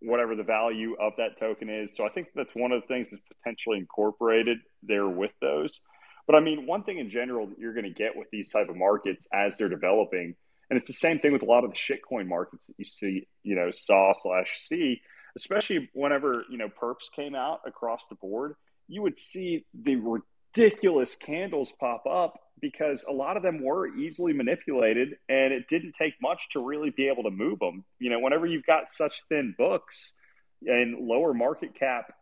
[0.00, 1.96] whatever the value of that token is.
[1.96, 5.80] So I think that's one of the things that's potentially incorporated there with those.
[6.26, 8.68] But I mean, one thing in general that you're going to get with these type
[8.68, 10.34] of markets as they're developing,
[10.68, 13.26] and it's the same thing with a lot of the shitcoin markets that you see,
[13.42, 15.00] you know, saw slash see
[15.36, 18.54] especially whenever you know perps came out across the board,
[18.88, 19.96] you would see the
[20.56, 25.94] ridiculous candles pop up because a lot of them were easily manipulated and it didn't
[25.94, 27.84] take much to really be able to move them.
[27.98, 30.12] You know, whenever you've got such thin books
[30.66, 32.12] and lower market cap,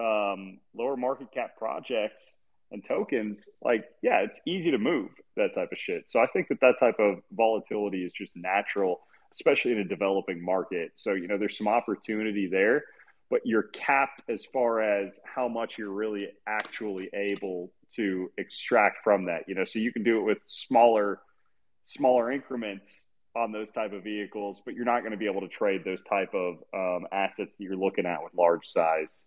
[0.00, 2.36] um, lower market cap projects
[2.72, 6.10] and tokens, like, yeah, it's easy to move that type of shit.
[6.10, 9.00] So I think that that type of volatility is just natural
[9.34, 10.92] especially in a developing market.
[10.94, 12.84] So, you know, there's some opportunity there,
[13.30, 19.26] but you're capped as far as how much you're really actually able to extract from
[19.26, 19.48] that.
[19.48, 21.20] You know, so you can do it with smaller,
[21.84, 23.06] smaller increments
[23.36, 26.02] on those type of vehicles, but you're not going to be able to trade those
[26.02, 29.24] type of um, assets that you're looking at with large size.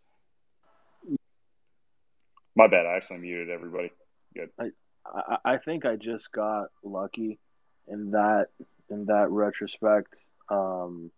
[2.56, 2.86] My bad.
[2.86, 3.92] I actually muted everybody.
[4.34, 4.50] Good.
[4.60, 7.40] I, I, think I just got lucky
[7.88, 8.48] in that
[8.90, 10.26] in that retrospect.
[10.50, 11.12] Um,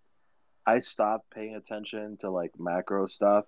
[0.70, 3.46] I stopped paying attention to like macro stuff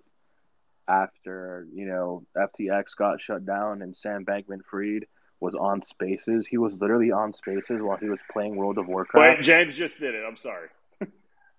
[0.88, 5.06] after you know FTX got shut down and Sam Bankman-Fried
[5.38, 6.48] was on Spaces.
[6.48, 9.38] He was literally on Spaces while he was playing World of Warcraft.
[9.38, 10.24] Wait, James just did it.
[10.26, 10.68] I'm sorry.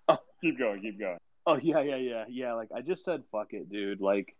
[0.08, 0.18] oh.
[0.42, 0.82] Keep going.
[0.82, 1.18] Keep going.
[1.46, 2.52] Oh yeah, yeah, yeah, yeah.
[2.52, 4.02] Like I just said, fuck it, dude.
[4.02, 4.36] Like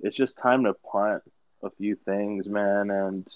[0.00, 1.22] it's just time to punt
[1.62, 3.26] a few things, man, and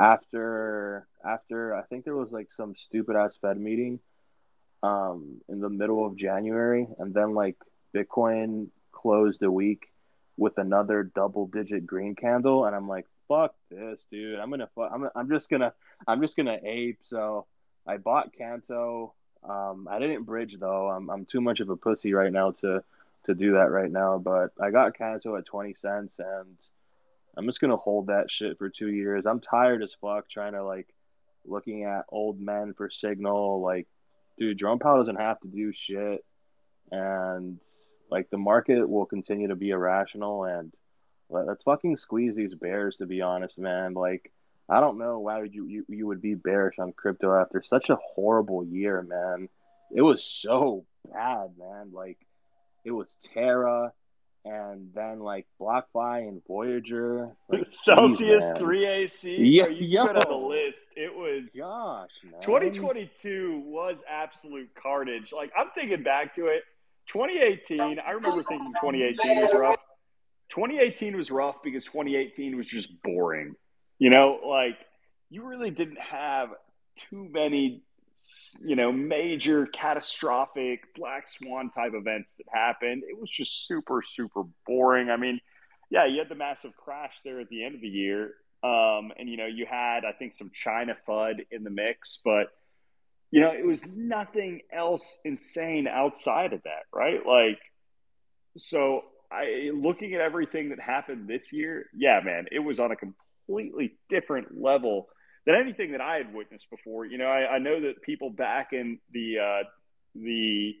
[0.00, 4.00] after after I think there was like some stupid ass Fed meeting
[4.82, 7.56] um in the middle of January and then like
[7.94, 9.88] Bitcoin closed a week
[10.36, 15.08] with another double digit green candle and I'm like fuck this dude I'm gonna I'm,
[15.14, 15.72] I'm just gonna
[16.06, 17.46] I'm just gonna ape so
[17.86, 19.14] I bought Canto
[19.48, 22.82] um I didn't bridge though I'm I'm too much of a pussy right now to
[23.24, 26.56] to do that right now but I got Canto at 20 cents and
[27.36, 29.26] I'm just gonna hold that shit for two years.
[29.26, 30.88] I'm tired as fuck trying to like
[31.44, 33.60] looking at old men for signal.
[33.60, 33.86] Like,
[34.36, 36.24] dude, Jerome Powell doesn't have to do shit,
[36.90, 37.58] and
[38.10, 40.44] like the market will continue to be irrational.
[40.44, 40.72] And
[41.28, 42.98] let's fucking squeeze these bears.
[42.98, 44.32] To be honest, man, like
[44.68, 47.90] I don't know why would you you, you would be bearish on crypto after such
[47.90, 49.48] a horrible year, man.
[49.94, 51.90] It was so bad, man.
[51.92, 52.18] Like
[52.84, 53.92] it was Terra
[54.46, 57.30] and then like BlockFi and Voyager.
[57.48, 59.36] Like, Celsius three AC.
[59.36, 60.06] Yeah, you yo.
[60.06, 60.90] put on the list.
[60.96, 62.40] It was gosh, man.
[62.42, 65.32] 2022 was absolute carnage.
[65.32, 66.62] Like I'm thinking back to it.
[67.08, 69.76] 2018, I remember thinking 2018 was rough.
[70.50, 73.54] 2018 was rough because 2018 was just boring.
[73.98, 74.76] You know, like
[75.28, 76.50] you really didn't have
[77.10, 77.82] too many
[78.64, 83.02] you know, major catastrophic black swan type events that happened.
[83.08, 85.10] It was just super, super boring.
[85.10, 85.40] I mean,
[85.90, 88.34] yeah, you had the massive crash there at the end of the year.
[88.64, 92.48] Um, and, you know, you had, I think, some China FUD in the mix, but,
[93.30, 97.24] you know, it was nothing else insane outside of that, right?
[97.24, 97.60] Like,
[98.56, 102.96] so I, looking at everything that happened this year, yeah, man, it was on a
[102.96, 105.08] completely different level
[105.46, 107.06] than anything that I had witnessed before.
[107.06, 109.64] You know, I, I know that people back in the uh,
[110.14, 110.74] the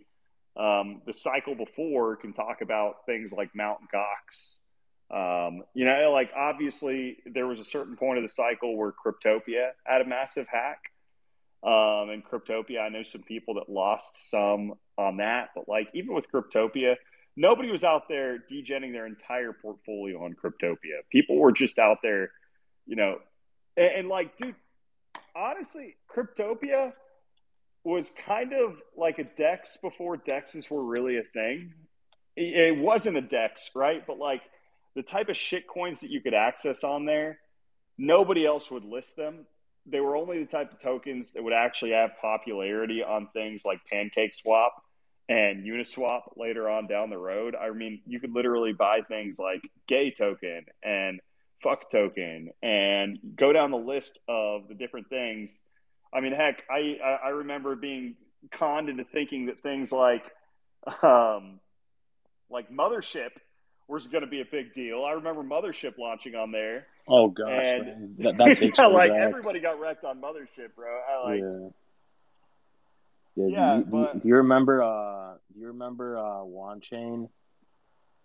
[0.56, 4.58] um, the cycle before can talk about things like Mount Gox.
[5.08, 9.70] Um, you know, like obviously there was a certain point of the cycle where Cryptopia
[9.84, 10.80] had a massive hack.
[11.62, 16.14] Um, and Cryptopia, I know some people that lost some on that, but like even
[16.14, 16.96] with Cryptopia,
[17.36, 21.02] nobody was out there degenning their entire portfolio on Cryptopia.
[21.10, 22.30] People were just out there,
[22.86, 23.18] you know,
[23.76, 24.54] and, and like, dude,
[25.34, 26.92] honestly, Cryptopia
[27.84, 31.72] was kind of like a Dex before Dexes were really a thing.
[32.36, 34.04] It, it wasn't a Dex, right?
[34.06, 34.42] But like
[34.94, 37.38] the type of shit coins that you could access on there,
[37.98, 39.46] nobody else would list them.
[39.88, 43.78] They were only the type of tokens that would actually have popularity on things like
[43.88, 44.82] Pancake Swap
[45.28, 47.54] and Uniswap later on down the road.
[47.54, 51.20] I mean, you could literally buy things like Gay Token and
[51.62, 55.62] fuck token and go down the list of the different things.
[56.12, 58.14] I mean, heck, I I remember being
[58.52, 60.24] conned into thinking that things like
[61.02, 61.58] um,
[62.50, 63.30] like Mothership
[63.88, 65.04] was going to be a big deal.
[65.04, 66.86] I remember Mothership launching on there.
[67.08, 69.20] Oh gosh, and that, that yeah, like back.
[69.20, 70.88] everybody got wrecked on Mothership, bro.
[70.88, 71.40] I like.
[71.40, 71.68] Yeah.
[73.36, 74.82] Yeah, Yeah, do, you, but- do you remember?
[74.82, 77.28] Uh, do you remember uh, Wanchain?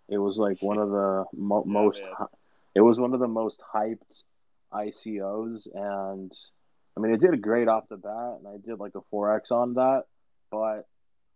[0.08, 2.00] It was like one of the mo- Yeah, most.
[2.02, 2.26] man.
[2.74, 4.22] It was one of the most hyped
[4.72, 6.32] ICOs, and
[6.96, 9.50] I mean, it did great off the bat, and I did like a four X
[9.50, 10.04] on that.
[10.50, 10.86] But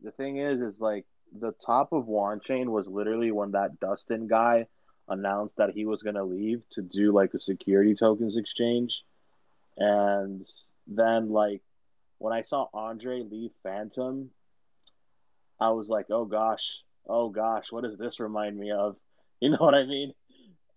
[0.03, 1.05] the thing is, is like
[1.39, 4.67] the top of Wanchain was literally when that Dustin guy
[5.09, 9.03] announced that he was gonna leave to do like a security tokens exchange,
[9.77, 10.47] and
[10.87, 11.63] then like
[12.19, 14.31] when I saw Andre leave Fantom,
[15.61, 18.97] I was like, oh gosh, oh gosh, what does this remind me of?
[19.39, 20.15] You know what I mean?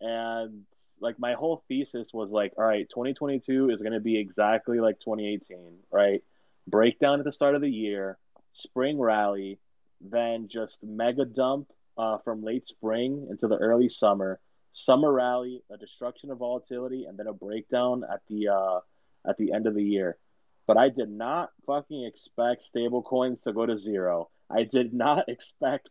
[0.02, 0.64] And
[1.02, 5.00] like my whole thesis was like, all right, 2022 is going to be exactly like
[5.00, 6.24] 2018, right?
[6.68, 8.18] Breakdown at the start of the year,
[8.54, 9.60] spring rally,
[10.02, 14.40] then just mega dump uh, from late spring into the early summer,
[14.74, 18.80] summer rally, a destruction of volatility, and then a breakdown at the uh,
[19.28, 20.18] at the end of the year.
[20.68, 24.30] But I did not fucking expect stable coins to go to zero.
[24.50, 25.90] I did not expect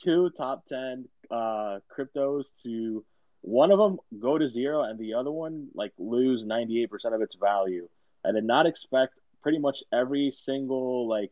[0.00, 3.04] two top 10 uh, cryptos to
[3.40, 7.36] one of them go to zero and the other one like lose 98% of its
[7.36, 7.88] value.
[8.24, 11.30] I did not expect pretty much every single like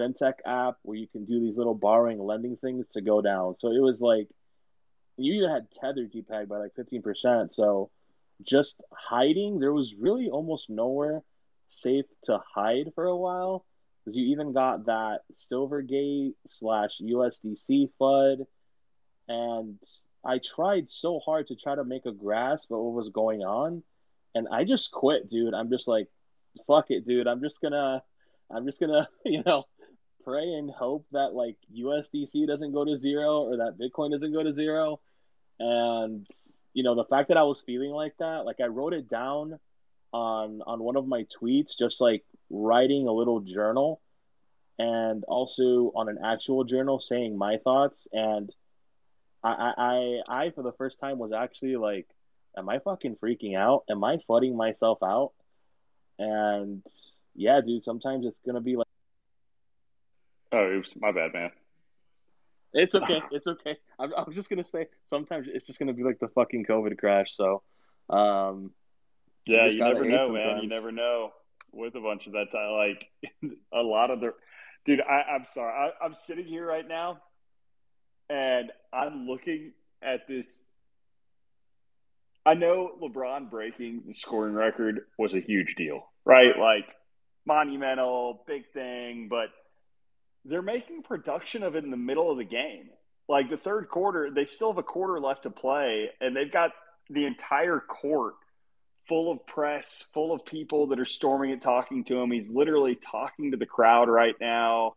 [0.00, 3.56] fintech app where you can do these little borrowing lending things to go down.
[3.58, 4.28] So it was like
[5.16, 7.52] you even had tether depegged by like 15%.
[7.52, 7.90] So
[8.42, 11.22] just hiding, there was really almost nowhere
[11.68, 13.64] safe to hide for a while
[14.04, 18.46] because you even got that Silvergate slash USDC FUD.
[19.28, 19.78] And
[20.24, 23.82] I tried so hard to try to make a grasp of what was going on.
[24.34, 25.54] And I just quit, dude.
[25.54, 26.08] I'm just like,
[26.66, 27.26] fuck it, dude.
[27.26, 28.02] I'm just gonna,
[28.50, 29.64] I'm just gonna, you know,
[30.24, 34.42] pray and hope that like USDC doesn't go to zero or that Bitcoin doesn't go
[34.42, 35.00] to zero.
[35.58, 36.26] And,
[36.72, 39.58] you know, the fact that I was feeling like that, like I wrote it down
[40.12, 44.00] on on one of my tweets, just like writing a little journal
[44.78, 48.50] and also on an actual journal saying my thoughts and
[49.44, 49.72] I,
[50.28, 52.06] I I for the first time was actually like
[52.56, 55.32] am I fucking freaking out am I flooding myself out
[56.18, 56.82] and
[57.34, 58.86] yeah dude sometimes it's gonna be like
[60.54, 61.50] Oh, oops, my bad, man.
[62.74, 66.18] it's okay it's okay I'm, I'm just gonna say sometimes it's just gonna be like
[66.20, 67.62] the fucking COVID crash so
[68.10, 68.70] um
[69.46, 70.62] Yeah, you never know, man.
[70.62, 71.32] You never know
[71.72, 72.72] with a bunch of that time.
[72.72, 73.10] Like
[73.72, 74.34] a lot of the,
[74.86, 75.00] dude.
[75.00, 75.72] I, I'm sorry.
[75.72, 77.18] I, I'm sitting here right now,
[78.32, 80.62] and I'm looking at this.
[82.46, 86.58] I know LeBron breaking the scoring record was a huge deal, right?
[86.58, 86.86] Like
[87.46, 89.48] monumental, big thing, but
[90.44, 92.88] they're making production of it in the middle of the game.
[93.28, 96.70] Like the third quarter, they still have a quarter left to play, and they've got
[97.10, 98.34] the entire court
[99.06, 102.30] full of press, full of people that are storming it, talking to him.
[102.30, 104.94] He's literally talking to the crowd right now,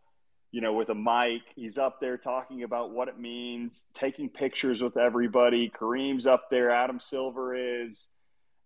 [0.55, 1.41] you know, with a mic.
[1.57, 5.69] He's up there talking about what it means, taking pictures with everybody.
[5.69, 8.07] Kareem's up there, Adam Silver is.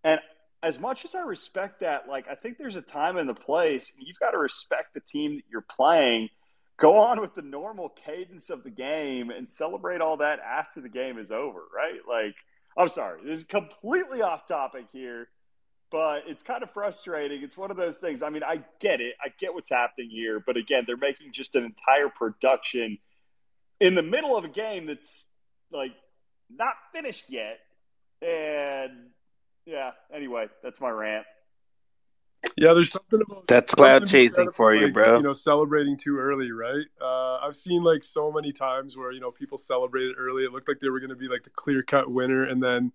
[0.04, 0.20] And
[0.62, 3.90] as much as I respect that, like, I think there's a time and a place.
[3.90, 6.28] And you've got to respect the team that you're playing.
[6.78, 10.88] Go on with the normal cadence of the game and celebrate all that after the
[10.88, 12.02] game is over, right?
[12.08, 12.36] Like,
[12.78, 15.26] I'm sorry, this is completely off topic here,
[15.90, 17.42] but it's kind of frustrating.
[17.42, 18.22] It's one of those things.
[18.22, 19.14] I mean, I get it.
[19.24, 22.98] I get what's happening here, but again, they're making just an entire production
[23.80, 25.24] in the middle of a game that's
[25.72, 25.92] like
[26.48, 27.58] not finished yet.
[28.22, 29.10] And
[29.66, 31.26] yeah, anyway, that's my rant.
[32.56, 35.18] Yeah, there's something about That's cloud to be said chasing about, for you, bro.
[35.18, 36.86] You know, celebrating too early, right?
[37.00, 40.44] Uh, I've seen like so many times where you know people celebrated early.
[40.44, 42.92] It looked like they were going to be like the clear cut winner, and then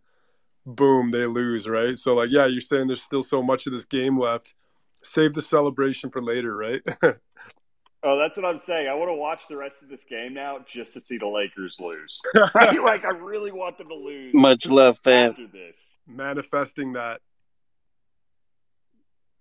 [0.66, 1.98] boom, they lose, right?
[1.98, 4.56] So like, yeah, you're saying there's still so much of this game left.
[5.04, 6.82] Save the celebration for later, right?
[8.08, 8.88] Oh, that's what I'm saying.
[8.88, 11.80] I want to watch the rest of this game now just to see the Lakers
[11.80, 12.22] lose.
[12.54, 12.80] Right?
[12.80, 15.32] like, I really want them to lose Much love, fam.
[15.32, 15.98] after this.
[16.08, 17.22] Manifesting that.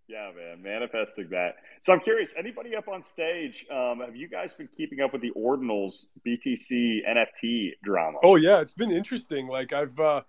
[0.08, 1.56] Yeah, man, manifesting that.
[1.82, 5.20] So I'm curious, anybody up on stage, um, have you guys been keeping up with
[5.20, 8.18] the Ordinals BTC NFT drama?
[8.22, 9.46] Oh yeah, it's been interesting.
[9.46, 10.22] Like I've uh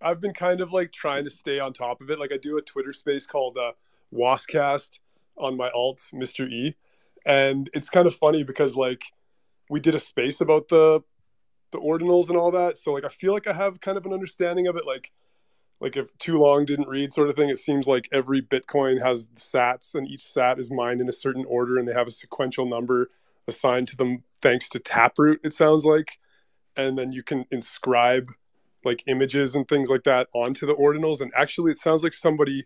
[0.00, 2.18] I've been kind of like trying to stay on top of it.
[2.18, 3.72] Like I do a Twitter space called uh
[4.12, 4.98] Wascast
[5.36, 6.50] on my alt, Mr.
[6.50, 6.74] E.
[7.26, 9.04] And it's kind of funny because like
[9.68, 11.02] we did a space about the
[11.72, 12.78] the ordinals and all that.
[12.78, 14.86] So like I feel like I have kind of an understanding of it.
[14.86, 15.12] Like
[15.80, 19.26] like if too long didn't read sort of thing, it seems like every Bitcoin has
[19.36, 22.66] sats and each sat is mined in a certain order and they have a sequential
[22.66, 23.10] number
[23.48, 26.18] assigned to them thanks to Taproot, it sounds like.
[26.76, 28.28] And then you can inscribe
[28.84, 31.20] like images and things like that onto the ordinals.
[31.20, 32.64] And actually it sounds like somebody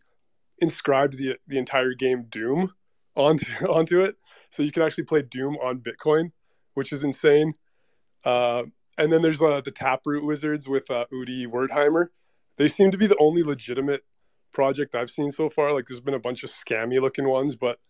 [0.58, 2.72] inscribed the the entire game Doom
[3.16, 4.16] onto onto it.
[4.50, 6.32] so you can actually play Doom on Bitcoin,
[6.74, 7.54] which is insane.
[8.24, 8.64] Uh,
[8.96, 12.06] and then there's uh, the Taproot Wizards with uh, Udi Wertheimer.
[12.56, 14.02] They seem to be the only legitimate
[14.52, 15.72] project I've seen so far.
[15.72, 17.80] Like there's been a bunch of scammy looking ones, but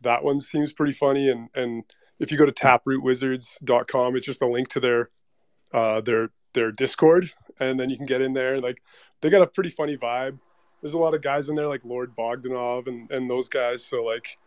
[0.00, 1.28] that one seems pretty funny.
[1.28, 1.84] And and
[2.18, 5.08] if you go to taprootwizards.com, it's just a link to their
[5.72, 7.30] uh, their their Discord,
[7.60, 8.58] and then you can get in there.
[8.58, 8.80] Like
[9.20, 10.38] they got a pretty funny vibe.
[10.80, 13.84] There's a lot of guys in there like Lord Bogdanov and and those guys.
[13.84, 14.38] So like,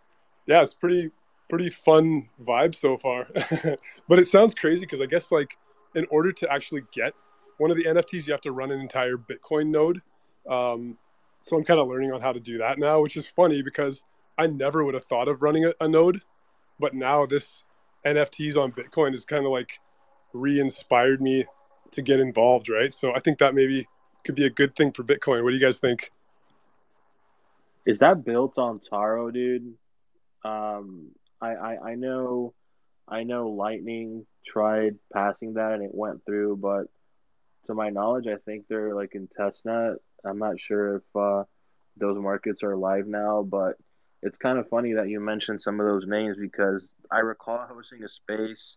[0.47, 1.12] yeah, it's pretty
[1.49, 3.28] pretty fun vibe so far.
[4.08, 5.55] but it sounds crazy because I guess like
[5.95, 7.14] in order to actually get
[7.58, 10.01] one of the NFTs, you have to run an entire Bitcoin node.
[10.47, 10.97] Um,
[11.41, 14.03] so I'm kind of learning on how to do that now, which is funny because
[14.38, 16.22] I never would have thought of running a, a node,
[16.80, 17.64] but now this
[18.05, 19.80] NFTs on Bitcoin is kind of like
[20.34, 21.45] re-inspired me
[21.91, 22.93] to get involved, right?
[22.93, 23.85] So I think that maybe
[24.23, 25.43] could be a good thing for Bitcoin.
[25.43, 26.09] What do you guys think?
[27.85, 29.73] Is that built on Taro, dude?
[30.43, 31.11] Um,
[31.41, 32.53] I, I I know,
[33.07, 36.88] I know Lightning tried passing that and it went through, but
[37.65, 39.95] to my knowledge, I think they're like in testnet.
[40.25, 41.43] I'm not sure if uh,
[41.95, 43.75] those markets are live now, but
[44.21, 48.03] it's kind of funny that you mentioned some of those names because I recall hosting
[48.03, 48.75] a space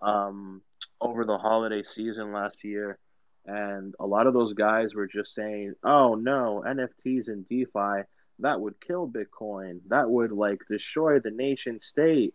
[0.00, 0.62] um,
[1.00, 2.98] over the holiday season last year,
[3.44, 8.04] and a lot of those guys were just saying, "Oh no, NFTs and DeFi
[8.40, 9.80] that would kill Bitcoin.
[9.88, 12.34] That would like destroy the nation state."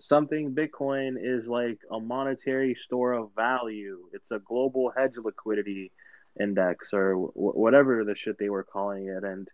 [0.00, 4.08] Something Bitcoin is like a monetary store of value.
[4.12, 5.92] It's a global hedge liquidity
[6.40, 9.48] index or w- whatever the shit they were calling it, and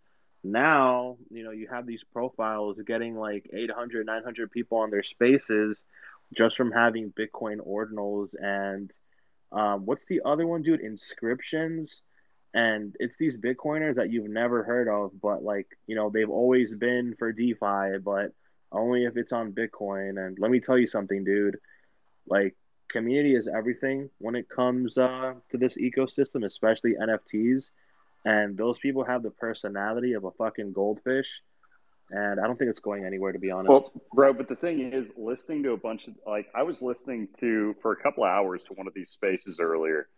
[0.44, 5.80] now you know you have these profiles getting like 800 900 people on their spaces
[6.37, 8.93] just from having bitcoin ordinals and
[9.51, 10.81] um, what's the other one dude?
[10.81, 12.03] Inscriptions?
[12.55, 16.74] And it's these bitcoiners that you've never heard of but like you know they've always
[16.74, 18.33] been for defi but
[18.72, 20.24] only if it's on bitcoin.
[20.24, 21.59] And let me tell you something dude.
[22.26, 22.57] Like
[22.91, 27.64] community is everything when it comes uh, to this ecosystem especially nfts
[28.24, 31.29] and those people have the personality of a fucking goldfish.
[32.11, 33.70] And I don't think it's going anywhere, to be honest.
[33.70, 37.28] Well, bro, but the thing is, listening to a bunch of like, I was listening
[37.40, 40.09] to for a couple of hours to one of these spaces earlier,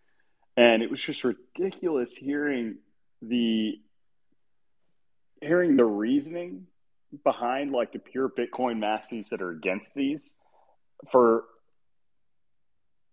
[0.55, 2.77] and it was just ridiculous hearing
[3.21, 3.73] the
[5.41, 6.67] hearing the reasoning
[7.23, 10.31] behind like the pure Bitcoin maxis that are against these
[11.11, 11.43] for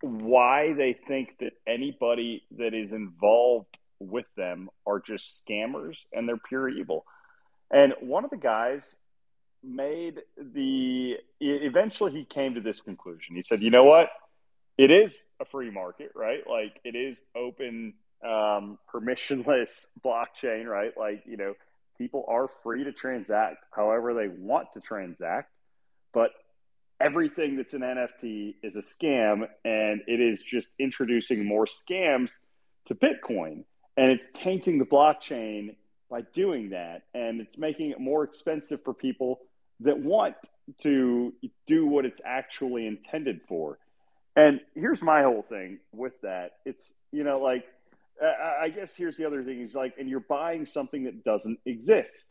[0.02, 6.40] why they think that anybody that is involved with them are just scammers and they're
[6.48, 7.04] pure evil.
[7.70, 8.94] And one of the guys
[9.62, 13.36] made the eventually he came to this conclusion.
[13.36, 14.08] He said, "You know what?
[14.76, 16.40] It is a free market, right?
[16.48, 17.94] Like it is open
[18.24, 20.92] um, permissionless blockchain, right?
[20.96, 21.54] Like, you know,
[21.98, 25.50] people are free to transact however they want to transact,
[26.12, 26.30] but
[27.00, 32.32] everything that's an NFT is a scam and it is just introducing more scams
[32.86, 33.64] to Bitcoin
[33.96, 35.76] and it's tainting the blockchain
[36.10, 39.40] by doing that and it's making it more expensive for people
[39.80, 40.34] that want
[40.82, 41.32] to
[41.66, 43.78] do what it's actually intended for.
[44.36, 46.52] And here's my whole thing with that.
[46.64, 47.64] It's you know like
[48.60, 52.26] i guess here's the other thing is like and you're buying something that doesn't exist.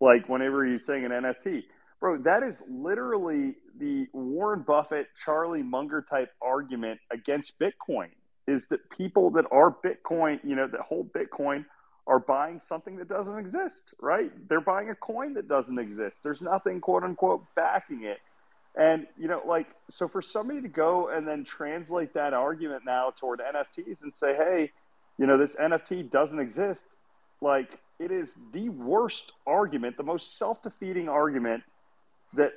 [0.00, 1.62] Like whenever you're saying an nft
[2.00, 8.08] bro that is literally the warren buffett charlie munger type argument against bitcoin
[8.46, 11.64] is that people that are Bitcoin, you know, that hold Bitcoin
[12.06, 14.30] are buying something that doesn't exist, right?
[14.48, 16.22] They're buying a coin that doesn't exist.
[16.22, 18.18] There's nothing, quote unquote, backing it.
[18.74, 23.12] And, you know, like, so for somebody to go and then translate that argument now
[23.16, 24.72] toward NFTs and say, hey,
[25.18, 26.88] you know, this NFT doesn't exist,
[27.40, 31.62] like, it is the worst argument, the most self defeating argument
[32.34, 32.52] that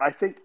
[0.00, 0.38] I think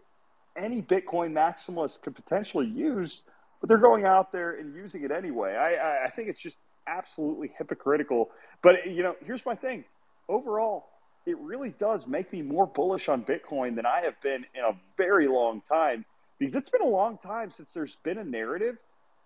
[0.55, 3.23] any Bitcoin maximalist could potentially use
[3.65, 5.55] but they're going out there and using it anyway.
[5.55, 6.57] I, I think it's just
[6.88, 8.31] absolutely hypocritical.
[8.61, 9.86] But you know, here's my thing.
[10.27, 10.86] Overall,
[11.25, 14.73] it really does make me more bullish on Bitcoin than I have been in a
[14.97, 16.05] very long time
[16.39, 18.77] because it's been a long time since there's been a narrative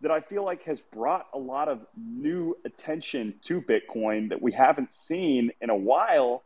[0.01, 4.53] that I feel like has brought a lot of new attention to Bitcoin that we
[4.53, 6.43] haven't seen in a while.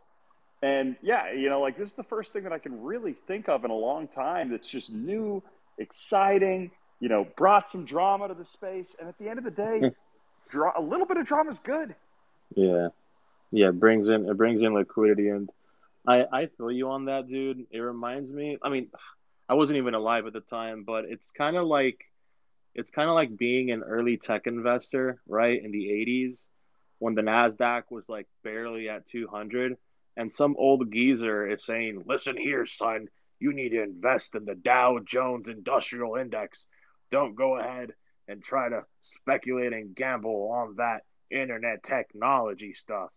[0.63, 3.49] And yeah, you know, like this is the first thing that I can really think
[3.49, 5.43] of in a long time that's just new,
[5.77, 8.95] exciting, you know, brought some drama to the space.
[8.99, 9.87] And at the end of the day, hmm.
[10.55, 11.95] A little bit of drama is good.
[12.55, 12.89] Yeah,
[13.51, 15.49] yeah, it brings in it brings in liquidity, and
[16.07, 17.65] I I feel you on that, dude.
[17.71, 18.57] It reminds me.
[18.61, 18.89] I mean,
[19.49, 21.99] I wasn't even alive at the time, but it's kind of like
[22.75, 25.63] it's kind of like being an early tech investor, right?
[25.63, 26.47] In the '80s,
[26.99, 29.77] when the Nasdaq was like barely at 200,
[30.17, 33.07] and some old geezer is saying, "Listen here, son."
[33.43, 36.65] you need to invest in the Dow Jones Industrial Index.
[37.11, 37.93] Don't go ahead
[38.27, 43.09] and try to speculate and gamble on that internet technology stuff.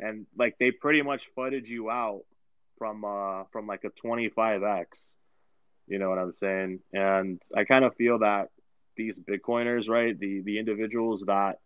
[0.00, 2.22] And like they pretty much flooded you out
[2.78, 5.14] from uh from like a 25x.
[5.86, 6.80] You know what I'm saying?
[6.92, 8.48] And I kind of feel that
[8.96, 10.18] these bitcoiners, right?
[10.18, 11.58] The the individuals that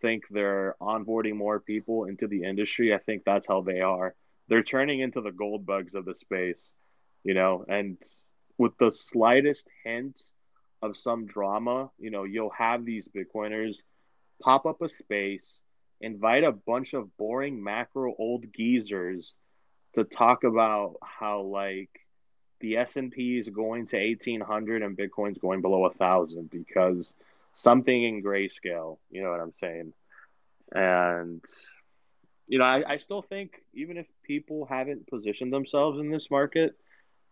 [0.00, 4.14] think they're onboarding more people into the industry, I think that's how they are.
[4.48, 6.74] They're turning into the gold bugs of the space,
[7.24, 8.02] you know, and
[8.58, 10.20] with the slightest hint
[10.82, 13.76] of some drama, you know, you'll have these Bitcoiners
[14.42, 15.60] pop up a space,
[16.00, 19.36] invite a bunch of boring macro old geezers
[19.94, 21.90] to talk about how like
[22.60, 27.14] the S&P is going to 1800 and Bitcoin's going below a 1000 because
[27.54, 29.92] something in grayscale, you know what I'm saying?
[30.72, 31.44] And
[32.48, 36.76] you know, I, I still think even if people haven't positioned themselves in this market,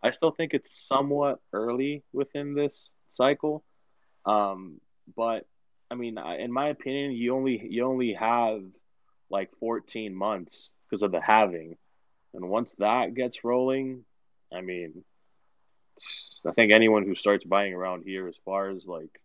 [0.03, 3.63] I still think it's somewhat early within this cycle.
[4.25, 4.79] Um,
[5.15, 5.45] but
[5.89, 8.63] I mean, in my opinion, you only you only have
[9.29, 11.77] like 14 months because of the halving,
[12.33, 14.03] and once that gets rolling,
[14.53, 15.03] I mean,
[16.45, 19.19] I think anyone who starts buying around here, as far as like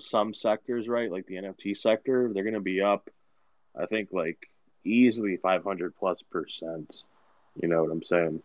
[0.00, 3.08] some sectors, right, like the NFT sector, they're gonna be up.
[3.78, 4.48] I think like
[4.84, 7.02] easily 500 plus percent.
[7.60, 8.42] You know what I'm saying?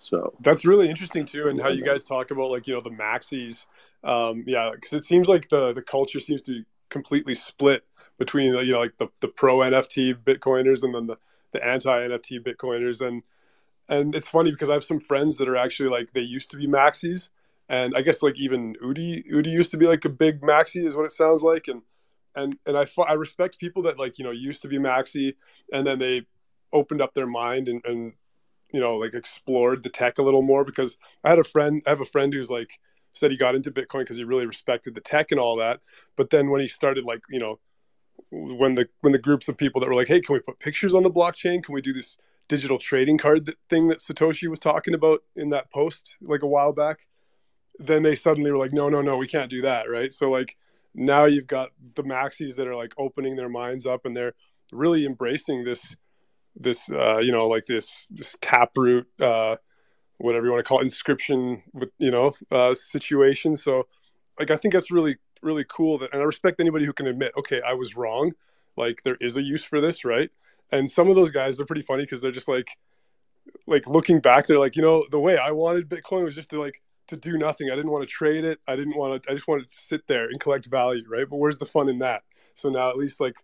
[0.00, 2.90] So that's really interesting too, and how you guys talk about like you know the
[2.90, 3.66] maxis.
[4.02, 7.84] Um, yeah, because it seems like the the culture seems to be completely split
[8.18, 11.18] between you know like the the pro NFT Bitcoiners and then the
[11.52, 13.22] the anti NFT Bitcoiners, and
[13.88, 16.56] and it's funny because I have some friends that are actually like they used to
[16.56, 17.30] be maxis,
[17.68, 20.96] and I guess like even Udi Udi used to be like a big maxi is
[20.96, 21.82] what it sounds like, and
[22.34, 25.34] and and I I respect people that like you know used to be maxi
[25.72, 26.26] and then they
[26.72, 28.12] opened up their mind and and
[28.72, 31.90] you know like explored the tech a little more because I had a friend I
[31.90, 32.78] have a friend who's like
[33.12, 35.80] said he got into Bitcoin because he really respected the tech and all that,
[36.16, 37.58] but then when he started like you know
[38.30, 40.94] when the when the groups of people that were like hey can we put pictures
[40.94, 41.62] on the blockchain?
[41.62, 42.16] Can we do this
[42.48, 46.48] digital trading card that thing that Satoshi was talking about in that post like a
[46.48, 47.06] while back?
[47.78, 50.12] Then they suddenly were like no no no we can't do that right?
[50.12, 50.56] So like
[50.94, 54.34] now you've got the maxis that are like opening their minds up and they're
[54.72, 55.96] really embracing this
[56.56, 59.56] this uh, you know like this this taproot uh,
[60.18, 63.56] whatever you want to call it, inscription with you know uh, situation.
[63.56, 63.86] So
[64.38, 67.32] like I think that's really really cool that and I respect anybody who can admit
[67.38, 68.32] okay I was wrong.
[68.76, 70.30] Like there is a use for this, right?
[70.72, 72.76] And some of those guys they're pretty funny because they're just like
[73.66, 76.60] like looking back they're like you know the way I wanted Bitcoin was just to
[76.60, 77.70] like to do nothing.
[77.70, 78.60] I didn't want to trade it.
[78.66, 79.30] I didn't want to.
[79.30, 81.26] I just wanted to sit there and collect value, right?
[81.28, 82.22] But where's the fun in that?
[82.54, 83.34] So now at least like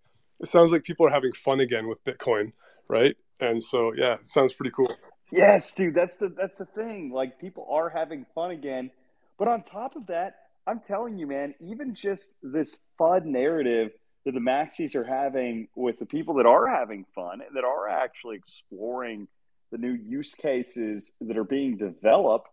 [0.41, 2.53] it sounds like people are having fun again with Bitcoin,
[2.89, 3.17] right?
[3.41, 4.95] And so yeah, it sounds pretty cool.
[5.31, 5.95] Yes, dude.
[5.95, 7.11] That's the that's the thing.
[7.11, 8.91] Like people are having fun again.
[9.39, 13.91] But on top of that, I'm telling you, man, even just this fun narrative
[14.25, 17.89] that the maxis are having with the people that are having fun and that are
[17.89, 19.29] actually exploring
[19.71, 22.49] the new use cases that are being developed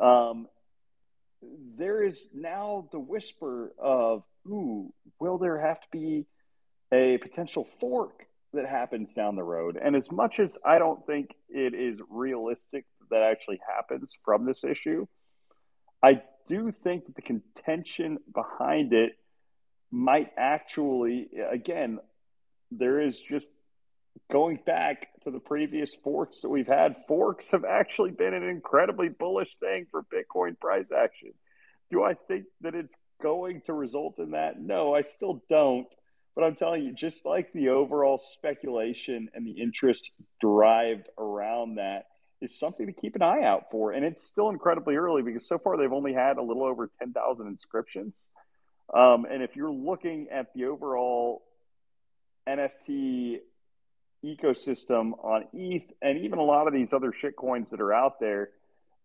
[0.00, 0.48] um,
[1.76, 6.26] there is now the whisper of, ooh, will there have to be
[6.92, 9.78] a potential fork that happens down the road?
[9.82, 14.64] And as much as I don't think it is realistic that actually happens from this
[14.64, 15.06] issue,
[16.02, 19.12] I do think that the contention behind it
[19.90, 21.98] might actually, again,
[22.70, 23.48] there is just
[24.30, 29.08] going back to the previous forks that we've had, forks have actually been an incredibly
[29.08, 31.32] bullish thing for Bitcoin price action.
[31.90, 34.60] Do I think that it's going to result in that?
[34.60, 35.86] No, I still don't.
[36.34, 40.10] But I'm telling you, just like the overall speculation and the interest
[40.40, 42.06] derived around that
[42.40, 43.92] is something to keep an eye out for.
[43.92, 47.46] And it's still incredibly early because so far they've only had a little over 10,000
[47.46, 48.28] inscriptions.
[48.92, 51.42] Um, and if you're looking at the overall
[52.48, 53.38] NFT
[54.24, 58.20] ecosystem on ETH and even a lot of these other shit coins that are out
[58.20, 58.50] there,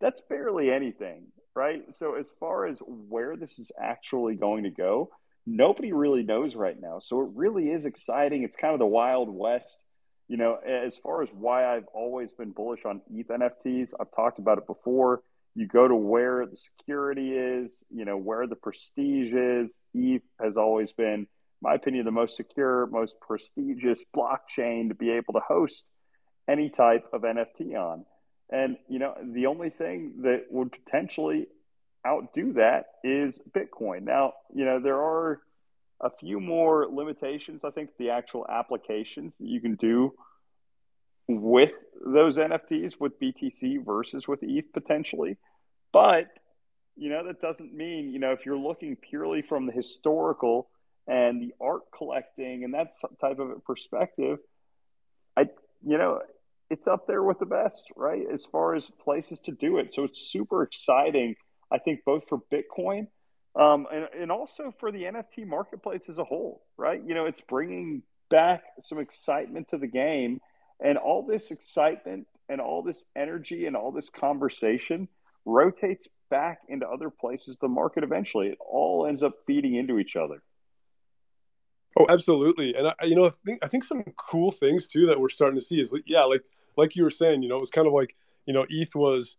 [0.02, 1.84] that's barely anything, right?
[1.94, 5.12] So as far as where this is actually going to go,
[5.50, 7.00] nobody really knows right now.
[7.00, 8.44] So it really is exciting.
[8.44, 9.78] It's kind of the wild west.
[10.28, 14.38] You know, as far as why I've always been bullish on ETH NFTs, I've talked
[14.38, 15.22] about it before.
[15.56, 19.76] You go to where the security is, you know, where the prestige is.
[19.96, 21.28] ETH has always been
[21.62, 25.84] my opinion, the most secure, most prestigious blockchain to be able to host
[26.48, 28.06] any type of NFT on.
[28.52, 31.48] And, you know, the only thing that would potentially
[32.10, 34.04] outdo that is Bitcoin.
[34.04, 35.40] Now, you know, there are
[36.02, 40.14] a few more limitations, I think, the actual applications that you can do
[41.28, 41.72] with
[42.04, 45.38] those NFTs with BTC versus with ETH potentially.
[45.94, 46.28] But,
[46.96, 50.70] you know, that doesn't mean, you know, if you're looking purely from the historical
[51.08, 54.40] and the art collecting and that type of perspective,
[55.38, 55.50] I,
[55.86, 56.22] you know,
[56.70, 58.24] it's up there with the best, right?
[58.32, 59.94] As far as places to do it.
[59.94, 61.36] So it's super exciting,
[61.72, 63.08] I think, both for Bitcoin
[63.56, 67.02] um, and, and also for the NFT marketplace as a whole, right?
[67.06, 70.40] You know, it's bringing back some excitement to the game
[70.80, 75.08] and all this excitement and all this energy and all this conversation
[75.46, 78.50] rotates back into other places the market eventually.
[78.50, 80.42] It all ends up feeding into each other.
[81.98, 82.76] Oh absolutely.
[82.76, 85.60] And i you know i think i think some cool things too that we're starting
[85.60, 86.46] to see is yeah like
[86.78, 88.16] like you were saying you know it was kind of like
[88.46, 89.38] you know eth was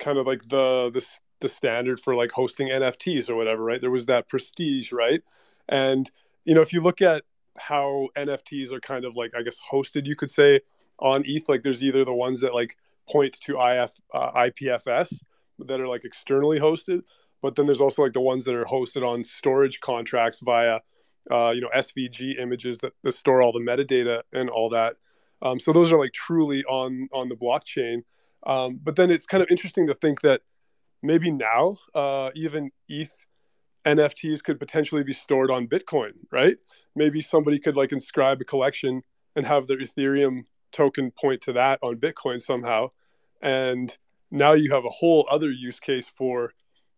[0.00, 1.06] kind of like the the,
[1.40, 5.22] the standard for like hosting nfts or whatever right there was that prestige right
[5.68, 6.10] and
[6.44, 7.22] you know if you look at
[7.58, 10.60] how NFTs are kind of like I guess hosted, you could say,
[10.98, 11.48] on ETH.
[11.48, 12.76] Like there's either the ones that like
[13.08, 15.22] point to IF uh, IPFS
[15.60, 17.02] that are like externally hosted,
[17.42, 20.80] but then there's also like the ones that are hosted on storage contracts via
[21.30, 24.94] uh, you know SVG images that, that store all the metadata and all that.
[25.42, 28.02] Um, so those are like truly on on the blockchain.
[28.46, 30.42] Um, but then it's kind of interesting to think that
[31.02, 33.26] maybe now uh, even ETH
[33.84, 36.56] NFTs could potentially be stored on Bitcoin, right?
[36.94, 39.00] Maybe somebody could like inscribe a collection
[39.36, 42.88] and have their Ethereum token point to that on Bitcoin somehow.
[43.40, 43.96] And
[44.30, 46.52] now you have a whole other use case for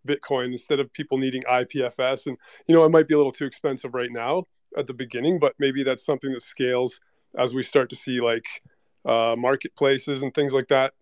[0.07, 2.27] Bitcoin instead of people needing IPFS.
[2.27, 4.45] And, you know, it might be a little too expensive right now
[4.77, 7.01] at the beginning, but maybe that's something that scales
[7.37, 8.63] as we start to see like
[9.05, 10.95] uh, marketplaces and things like that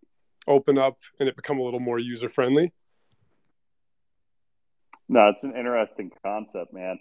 [0.48, 2.72] open up and it become a little more user friendly.
[5.08, 6.98] No, it's an interesting concept, man.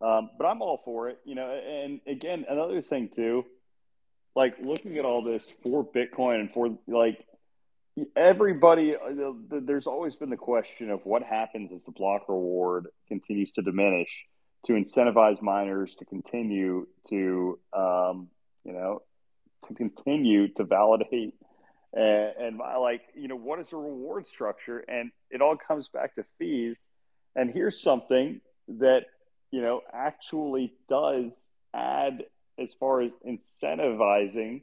[0.00, 1.50] Um, but I'm all for it, you know.
[1.50, 3.46] And again, another thing too,
[4.34, 7.24] like looking at all this for Bitcoin and for like
[8.14, 13.52] everybody, uh, there's always been the question of what happens as the block reward continues
[13.52, 14.10] to diminish
[14.66, 18.28] to incentivize miners to continue to, um,
[18.64, 19.00] you know,
[19.66, 21.34] to continue to validate
[21.96, 24.78] and, and like, you know, what is the reward structure?
[24.80, 26.76] And it all comes back to fees
[27.36, 29.04] and here's something that,
[29.52, 32.24] you know, actually does add
[32.58, 34.62] as far as incentivizing,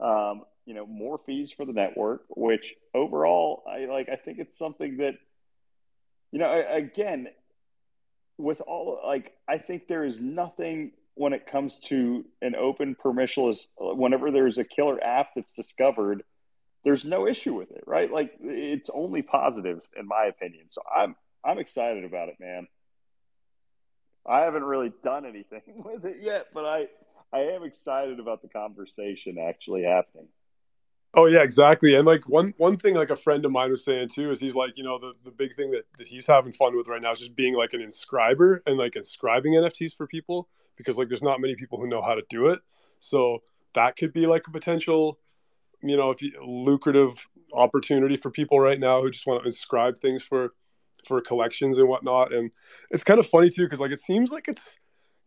[0.00, 4.58] um, you know, more fees for the network, which overall, I like, I think it's
[4.58, 5.14] something that,
[6.32, 7.28] you know, again,
[8.36, 13.66] with all, like, I think there is nothing when it comes to an open permissionless,
[13.78, 16.22] whenever there's a killer app that's discovered,
[16.84, 18.10] there's no issue with it, right?
[18.10, 20.66] Like it's only positives in my opinion.
[20.70, 22.66] So I'm I'm excited about it, man.
[24.26, 26.86] I haven't really done anything with it yet, but I
[27.32, 30.28] I am excited about the conversation actually happening.
[31.14, 31.94] Oh yeah, exactly.
[31.94, 34.54] And like one one thing like a friend of mine was saying too is he's
[34.54, 37.12] like, you know, the, the big thing that, that he's having fun with right now
[37.12, 41.22] is just being like an inscriber and like inscribing NFTs for people because like there's
[41.22, 42.60] not many people who know how to do it.
[42.98, 43.42] So
[43.74, 45.18] that could be like a potential,
[45.82, 49.98] you know, if you lucrative opportunity for people right now who just want to inscribe
[49.98, 50.52] things for
[51.06, 52.32] for collections and whatnot.
[52.32, 52.50] And
[52.90, 54.76] it's kind of funny too because like it seems like it's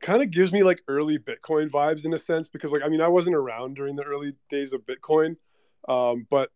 [0.02, 3.02] kind of gives me like early Bitcoin vibes in a sense because like I mean
[3.02, 5.36] I wasn't around during the early days of Bitcoin,
[5.88, 6.50] um, but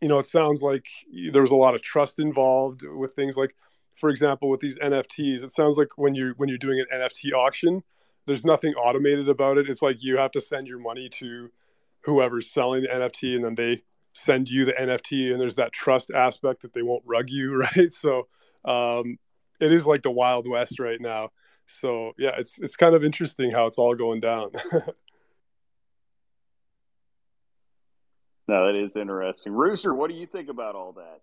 [0.00, 0.86] you know it sounds like
[1.32, 3.54] there was a lot of trust involved with things like
[3.94, 7.32] for example with these NFTs it sounds like when you're when you're doing an NFT
[7.32, 7.82] auction
[8.26, 9.70] there's nothing automated about it.
[9.70, 11.50] It's like you have to send your money to
[12.02, 16.10] whoever's selling the NFT and then they send you the NFT and there's that trust
[16.10, 17.92] aspect that they won't rug you right?
[17.92, 18.28] So
[18.66, 19.18] um,
[19.60, 21.30] it is like the wild west right now.
[21.66, 24.50] So yeah, it's it's kind of interesting how it's all going down.
[28.48, 29.52] no, that is interesting.
[29.52, 31.20] Rooster, what do you think about all that?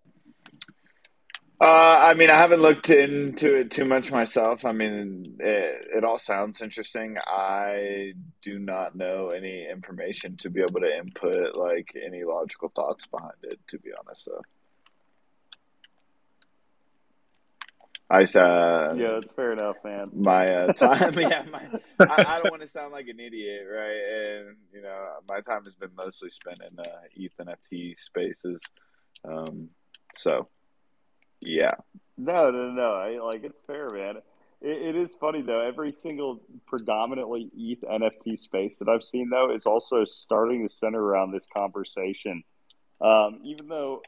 [1.60, 4.64] Uh, I mean, I haven't looked into it too much myself.
[4.64, 7.16] I mean, it, it all sounds interesting.
[7.26, 13.06] I do not know any information to be able to input like any logical thoughts
[13.06, 13.60] behind it.
[13.68, 14.42] To be honest, though.
[18.14, 20.10] I uh, yeah, that's fair enough, man.
[20.14, 21.66] My uh, time, yeah, my,
[21.98, 24.46] I, I, don't want to sound like an idiot, right?
[24.46, 26.84] And you know, my time has been mostly spent in uh,
[27.16, 28.62] ETH NFT spaces.
[29.28, 29.70] Um,
[30.16, 30.48] so,
[31.40, 31.74] yeah.
[32.16, 32.92] No, no, no.
[32.92, 34.18] I, like it's fair, man.
[34.60, 35.60] It, it is funny though.
[35.60, 41.02] Every single predominantly ETH NFT space that I've seen though is also starting to center
[41.02, 42.44] around this conversation.
[43.00, 44.02] Um, even though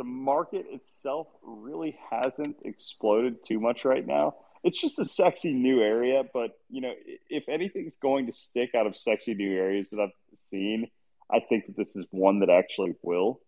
[0.00, 4.34] the market itself really hasn't exploded too much right now.
[4.64, 6.92] It's just a sexy new area, but you know,
[7.28, 10.88] if anything's going to stick out of sexy new areas that I've seen,
[11.30, 13.42] I think that this is one that actually will.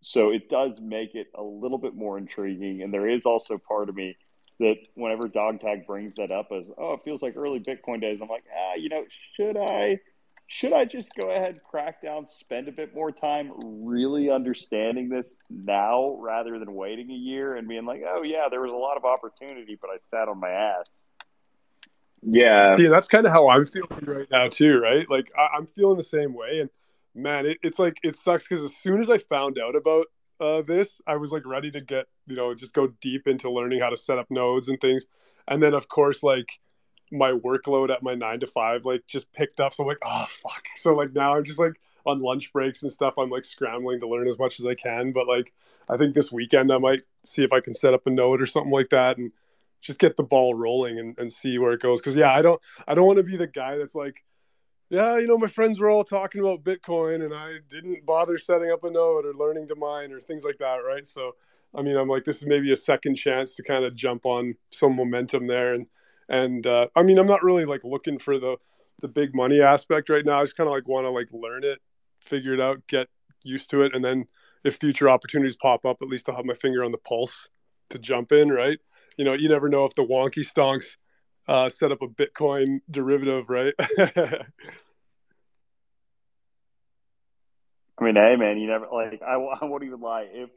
[0.00, 2.80] So it does make it a little bit more intriguing.
[2.80, 4.16] And there is also part of me
[4.60, 8.20] that whenever dog tag brings that up as, oh, it feels like early Bitcoin days,
[8.22, 9.04] I'm like, ah, you know,
[9.36, 10.00] should I
[10.50, 15.36] should I just go ahead, crack down, spend a bit more time really understanding this
[15.50, 18.96] now rather than waiting a year and being like, oh yeah, there was a lot
[18.96, 20.88] of opportunity, but I sat on my ass.
[22.22, 22.74] Yeah.
[22.76, 25.08] See, that's kind of how I'm feeling right now too, right?
[25.08, 26.70] Like I, am feeling the same way, and
[27.14, 30.06] man, it, it's like it sucks because as soon as I found out about
[30.40, 33.80] uh, this, I was like ready to get you know just go deep into learning
[33.80, 35.04] how to set up nodes and things,
[35.46, 36.58] and then of course like
[37.10, 39.72] my workload at my nine to five like just picked up.
[39.74, 40.64] So I'm like, oh fuck.
[40.76, 43.14] So like now I'm just like on lunch breaks and stuff.
[43.18, 45.12] I'm like scrambling to learn as much as I can.
[45.12, 45.52] But like
[45.88, 48.46] I think this weekend I might see if I can set up a node or
[48.46, 49.32] something like that and
[49.80, 52.00] just get the ball rolling and, and see where it goes.
[52.00, 54.24] Cause yeah, I don't I don't want to be the guy that's like,
[54.90, 58.70] yeah, you know, my friends were all talking about Bitcoin and I didn't bother setting
[58.70, 61.06] up a node or learning to mine or things like that, right?
[61.06, 61.36] So
[61.74, 64.54] I mean, I'm like, this is maybe a second chance to kind of jump on
[64.70, 65.86] some momentum there and
[66.28, 68.56] and uh, I mean, I'm not really like looking for the
[69.00, 70.40] the big money aspect right now.
[70.40, 71.80] I just kind of like want to like learn it,
[72.20, 73.08] figure it out, get
[73.44, 74.26] used to it, and then
[74.64, 77.48] if future opportunities pop up, at least I'll have my finger on the pulse
[77.90, 78.50] to jump in.
[78.50, 78.78] Right?
[79.16, 80.96] You know, you never know if the wonky stonks
[81.46, 83.74] uh, set up a Bitcoin derivative, right?
[88.00, 89.22] I mean, hey man, you never like.
[89.22, 90.26] I, I won't even lie.
[90.30, 90.50] If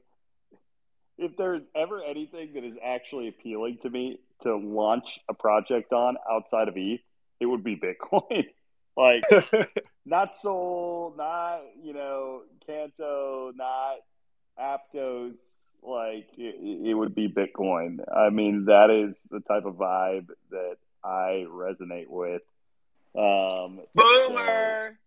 [1.17, 6.17] if there's ever anything that is actually appealing to me to launch a project on
[6.29, 7.01] outside of ETH,
[7.39, 8.45] it would be Bitcoin.
[8.97, 9.23] like
[10.05, 13.97] not Sol, not you know Canto, not
[14.59, 15.35] Aptos.
[15.83, 17.99] Like it, it would be Bitcoin.
[18.15, 22.43] I mean, that is the type of vibe that I resonate with.
[23.15, 24.97] Um, Boomer.
[24.97, 25.01] So,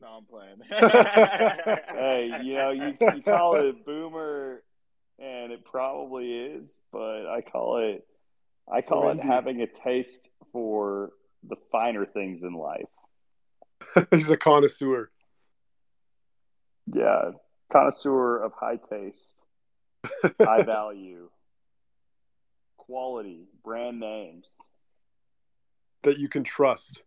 [0.00, 0.60] no, I'm playing.
[0.68, 4.62] hey, you know, you, you call it boomer
[5.18, 8.06] and it probably is, but I call it
[8.70, 11.10] I call it having a taste for
[11.42, 12.88] the finer things in life.
[14.10, 15.10] He's a connoisseur.
[16.92, 17.32] Yeah,
[17.72, 19.42] connoisseur of high taste,
[20.40, 21.30] high value,
[22.76, 24.48] quality, brand names
[26.02, 27.02] that you can trust.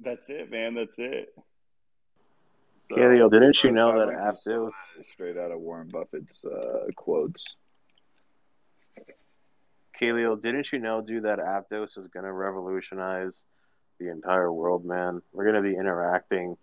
[0.00, 0.74] That's it, man.
[0.74, 1.34] That's it.
[2.88, 4.70] So, Kaleo, didn't you know that Aptos
[5.12, 7.44] straight out of Warren Buffett's uh, quotes?
[10.00, 13.32] Kaleo, didn't you know, dude, that Aptos is going to revolutionize
[13.98, 15.22] the entire world, man?
[15.32, 16.56] We're going to be interacting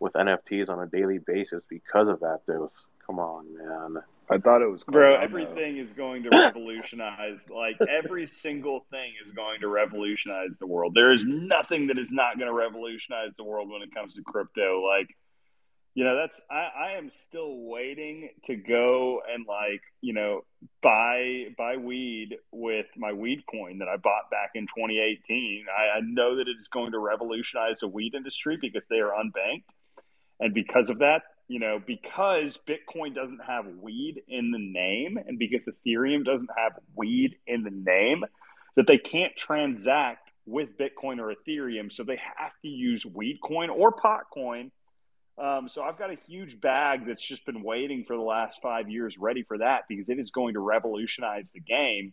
[0.00, 2.70] with NFTs on a daily basis because of Aptos.
[3.06, 4.02] Come on, man.
[4.30, 5.16] I thought it was bro.
[5.16, 7.40] Everything is going to revolutionize.
[7.50, 10.94] like every single thing is going to revolutionize the world.
[10.94, 14.22] There is nothing that is not going to revolutionize the world when it comes to
[14.22, 14.84] crypto.
[14.86, 15.16] Like
[15.94, 20.42] you know that's I, I am still waiting to go and like you know
[20.82, 26.00] buy buy weed with my weed coin that i bought back in 2018 I, I
[26.02, 29.74] know that it is going to revolutionize the weed industry because they are unbanked.
[30.38, 35.38] And because of that you know because bitcoin doesn't have weed in the name and
[35.38, 38.24] because ethereum doesn't have weed in the name
[38.76, 41.92] that they can't transact with bitcoin or ethereum.
[41.92, 44.70] So they have to use weed coin or pot coin
[45.40, 48.90] um, so I've got a huge bag that's just been waiting for the last five
[48.90, 52.12] years, ready for that because it is going to revolutionize the game.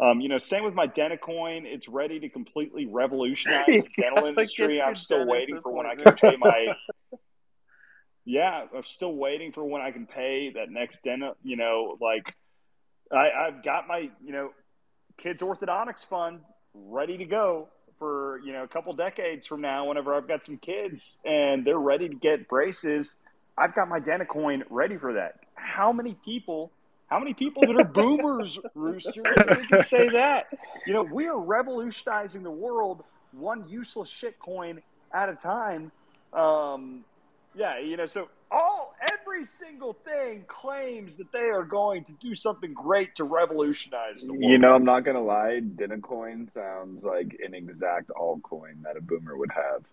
[0.00, 1.64] Um, you know, same with my Dentacoin.
[1.64, 4.82] It's ready to completely revolutionize the dental industry.
[4.82, 6.74] I'm still waiting for when I can pay my.
[8.24, 11.36] yeah, I'm still waiting for when I can pay that next dental.
[11.42, 12.34] You know, like
[13.12, 14.50] I, I've got my you know
[15.16, 16.40] kids orthodontics fund
[16.74, 20.58] ready to go for you know a couple decades from now, whenever I've got some
[20.58, 23.16] kids and they're ready to get braces,
[23.56, 25.40] I've got my Dentacoin ready for that.
[25.54, 26.70] How many people?
[27.08, 30.46] How many people that are boomers, Rooster, can say that?
[30.86, 34.82] You know, we are revolutionizing the world one useless shit coin
[35.12, 35.90] at a time.
[36.32, 37.04] Um,
[37.54, 42.34] yeah, you know, so all every single thing claims that they are going to do
[42.34, 44.42] something great to revolutionize the world.
[44.42, 49.36] You know, I'm not gonna lie, Dentacoin sounds like an exact altcoin that a boomer
[49.36, 49.84] would have.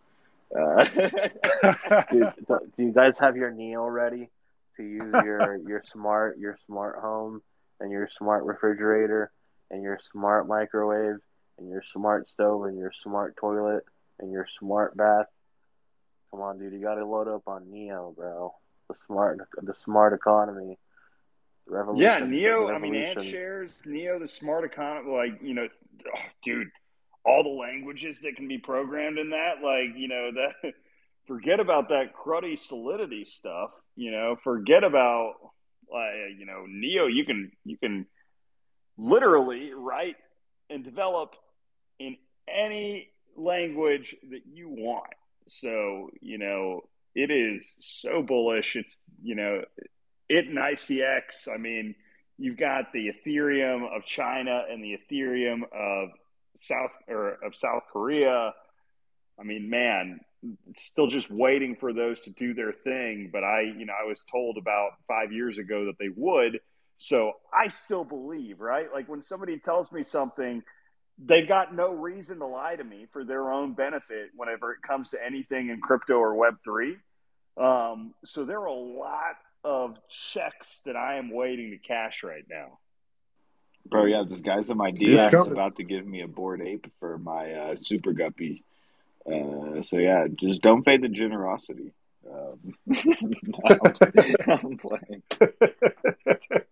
[0.55, 0.83] Uh,
[2.11, 4.29] do, do you guys have your Neo ready
[4.77, 7.41] to use your your smart your smart home
[7.79, 9.31] and your smart refrigerator
[9.71, 11.17] and your smart microwave
[11.57, 13.83] and your smart stove and your smart toilet
[14.19, 15.27] and your smart bath
[16.35, 18.53] Come on, dude, you got to load up on Neo, bro.
[18.89, 20.77] The smart, the smart economy.
[21.65, 22.03] revolution.
[22.03, 22.67] Yeah, Neo.
[22.67, 25.11] I mean, Ant shares Neo, the smart economy.
[25.13, 25.69] Like you know,
[26.05, 26.67] oh, dude,
[27.25, 29.63] all the languages that can be programmed in that.
[29.63, 30.73] Like you know, the
[31.25, 33.69] forget about that cruddy solidity stuff.
[33.95, 35.35] You know, forget about
[35.89, 37.07] like you know Neo.
[37.07, 38.07] You can you can
[38.97, 40.17] literally write
[40.69, 41.35] and develop
[41.97, 43.07] in any
[43.37, 45.13] language that you want.
[45.47, 46.81] So you know
[47.13, 48.75] it is so bullish.
[48.75, 49.61] It's you know
[50.29, 51.47] it and ICX.
[51.53, 51.95] I mean,
[52.37, 56.09] you've got the Ethereum of China and the Ethereum of
[56.57, 58.53] South or of South Korea.
[59.39, 60.21] I mean, man,
[60.77, 63.29] still just waiting for those to do their thing.
[63.31, 66.59] But I, you know, I was told about five years ago that they would.
[66.97, 68.87] So I still believe, right?
[68.93, 70.63] Like when somebody tells me something,
[71.17, 75.11] they've got no reason to lie to me for their own benefit whenever it comes
[75.11, 76.97] to anything in crypto or Web3.
[77.57, 82.45] Um, so there are a lot of checks that I am waiting to cash right
[82.49, 82.79] now.
[83.87, 86.91] Bro, yeah, this guy's in my It's DMs about to give me a Bored Ape
[86.99, 88.63] for my uh, super guppy.
[89.25, 91.93] Uh, so yeah, just don't fade the generosity.
[92.29, 92.73] Um,
[94.47, 95.23] I'm playing.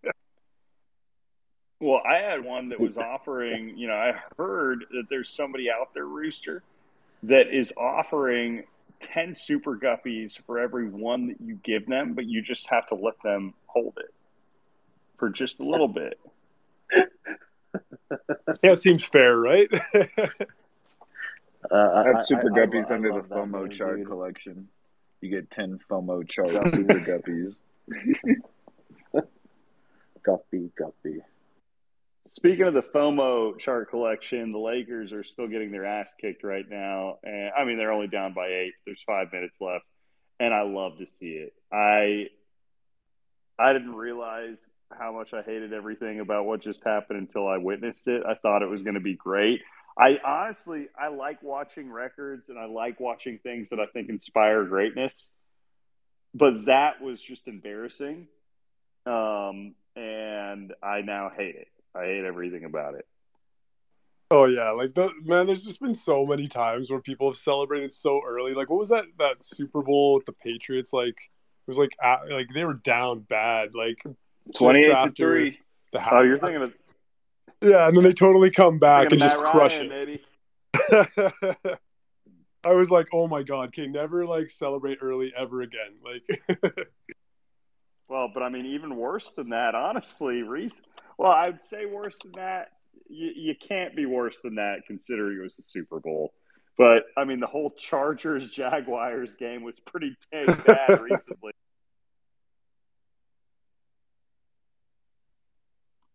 [1.84, 5.93] Well, I had one that was offering, you know, I heard that there's somebody out
[5.93, 6.63] there, Rooster,
[7.23, 8.63] that is offering
[9.01, 12.95] 10 super guppies for every one that you give them, but you just have to
[12.95, 14.13] let them hold it
[15.17, 16.17] for just a little bit.
[18.63, 19.67] Yeah, it seems fair, right?
[21.71, 24.07] Uh, That's super I- I guppies lo- I under the FOMO name, chart dude.
[24.07, 24.67] collection.
[25.21, 27.59] You get 10 FOMO chart super guppies.
[30.25, 31.21] Guppy, guppy.
[32.34, 36.67] Speaking of the FOMO chart collection, the Lakers are still getting their ass kicked right
[36.67, 37.19] now.
[37.23, 38.73] And I mean, they're only down by eight.
[38.88, 39.86] There's five minutes left.
[40.39, 41.53] And I love to see it.
[41.71, 42.29] I
[43.59, 44.57] I didn't realize
[44.91, 48.23] how much I hated everything about what just happened until I witnessed it.
[48.27, 49.61] I thought it was going to be great.
[49.95, 54.65] I honestly, I like watching records and I like watching things that I think inspire
[54.65, 55.29] greatness.
[56.34, 58.27] But that was just embarrassing.
[59.05, 61.67] Um, and I now hate it.
[61.96, 63.06] I hate everything about it.
[64.32, 65.46] oh yeah, like the man.
[65.46, 68.54] There's just been so many times where people have celebrated so early.
[68.54, 70.91] Like, what was that that Super Bowl with the Patriots?
[70.94, 73.76] Like, it was like at, like they were down bad.
[73.76, 75.60] Like just 28 to 3.
[75.91, 76.14] the half.
[76.14, 76.74] Oh, you're thinking of,
[77.62, 80.20] yeah, and then they totally come back and of just Matt crush Ryan,
[80.91, 81.80] it.
[82.66, 85.96] I was like, oh my god, okay, never like celebrate early ever again.
[86.04, 86.60] Like,
[88.14, 90.82] Well, but I mean, even worse than that, honestly, Reese.
[91.18, 92.70] Well, I'd say worse than that.
[93.09, 96.34] You, you can't be worse than that considering it was the Super Bowl.
[96.78, 101.51] But I mean, the whole Chargers Jaguars game was pretty dang bad recently.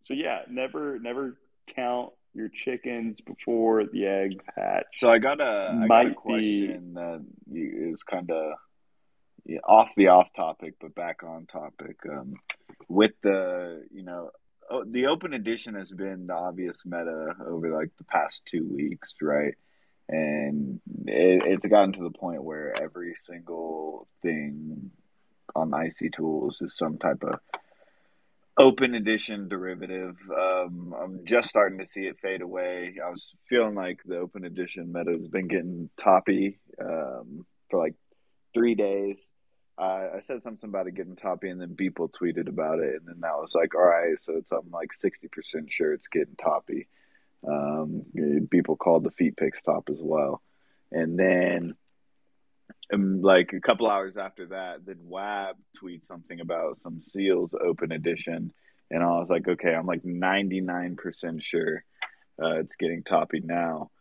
[0.01, 1.37] So yeah, never never
[1.75, 4.85] count your chickens before the eggs hatch.
[4.97, 8.53] So I got a, I got a Might be- question that is kind of
[9.63, 11.97] off the off topic, but back on topic.
[12.09, 12.35] Um,
[12.87, 14.31] with the, you know,
[14.85, 19.55] the open edition has been the obvious meta over like the past two weeks, right?
[20.07, 24.91] And it, it's gotten to the point where every single thing
[25.55, 27.39] on Icy Tools is some type of
[28.57, 30.17] open edition derivative.
[30.29, 32.95] Um, I'm just starting to see it fade away.
[33.03, 37.95] I was feeling like the open edition meta has been getting toppy um, for like
[38.53, 39.17] three days.
[39.79, 43.07] I I said something about it getting toppy, and then Beeple tweeted about it, and
[43.07, 46.35] then that was like, all right, so it's I'm like sixty percent sure it's getting
[46.35, 46.87] toppy.
[47.47, 50.41] Um, Beeple called the feet picks top as well,
[50.91, 51.75] and then
[52.93, 57.91] um, like a couple hours after that, then Wab tweets something about some Seals Open
[57.91, 58.51] Edition,
[58.91, 61.83] and I was like, okay, I'm like 99% sure
[62.41, 63.91] uh, it's getting toppy now.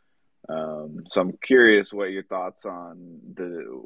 [0.48, 3.82] Um, so I'm curious what your thoughts on the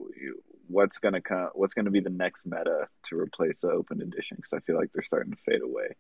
[0.69, 4.53] what's gonna come, what's gonna be the next meta to replace the Open Edition because
[4.53, 5.97] I feel like they're starting to fade away.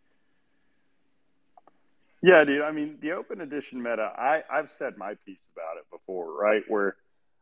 [2.22, 2.62] Yeah, dude.
[2.62, 6.62] I mean, the open edition meta, I, I've said my piece about it before, right?
[6.68, 6.96] Where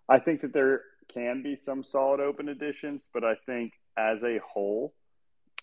[0.08, 0.80] I think that there
[1.12, 4.94] can be some solid open editions, but I think as a whole,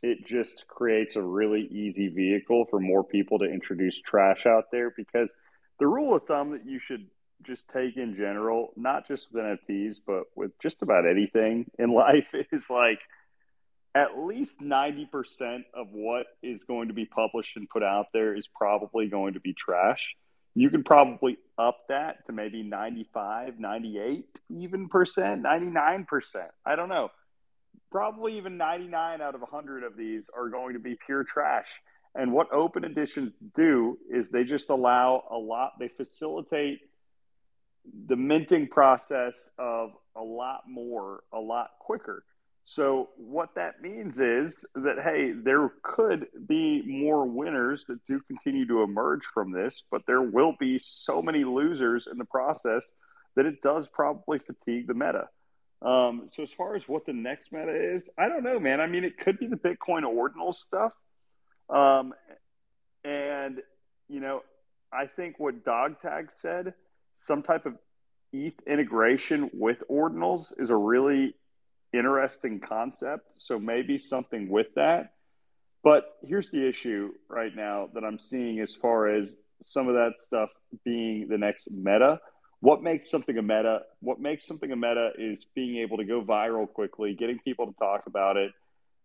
[0.04, 4.94] it just creates a really easy vehicle for more people to introduce trash out there
[4.96, 5.34] because
[5.80, 7.08] the rule of thumb that you should
[7.44, 12.28] just take in general, not just with NFTs, but with just about anything in life,
[12.52, 13.00] is like
[13.96, 18.48] at least 90% of what is going to be published and put out there is
[18.56, 20.16] probably going to be trash.
[20.54, 26.06] You can probably up that to maybe 95, 98 even percent, 99%.
[26.66, 27.10] I don't know.
[27.92, 31.68] Probably even 99 out of 100 of these are going to be pure trash.
[32.14, 36.80] And what open editions do is they just allow a lot, they facilitate
[38.08, 42.24] the minting process of a lot more, a lot quicker.
[42.70, 48.68] So what that means is that hey, there could be more winners that do continue
[48.68, 52.92] to emerge from this, but there will be so many losers in the process
[53.38, 55.30] that it does probably fatigue the meta.
[55.82, 58.82] Um, so as far as what the next meta is, I don't know, man.
[58.82, 60.92] I mean, it could be the Bitcoin ordinal stuff,
[61.70, 62.14] um,
[63.06, 63.62] and
[64.10, 64.42] you know,
[64.92, 66.74] I think what Dog Tag said,
[67.18, 67.76] some type of
[68.32, 71.36] ETH integration with ordinals is a really
[71.94, 73.36] interesting concept.
[73.40, 75.14] So maybe something with that.
[75.84, 80.14] But here's the issue right now that I'm seeing as far as some of that
[80.20, 80.50] stuff
[80.84, 82.20] being the next meta.
[82.60, 83.82] What makes something a meta?
[84.00, 87.74] What makes something a meta is being able to go viral quickly, getting people to
[87.80, 88.52] talk about it,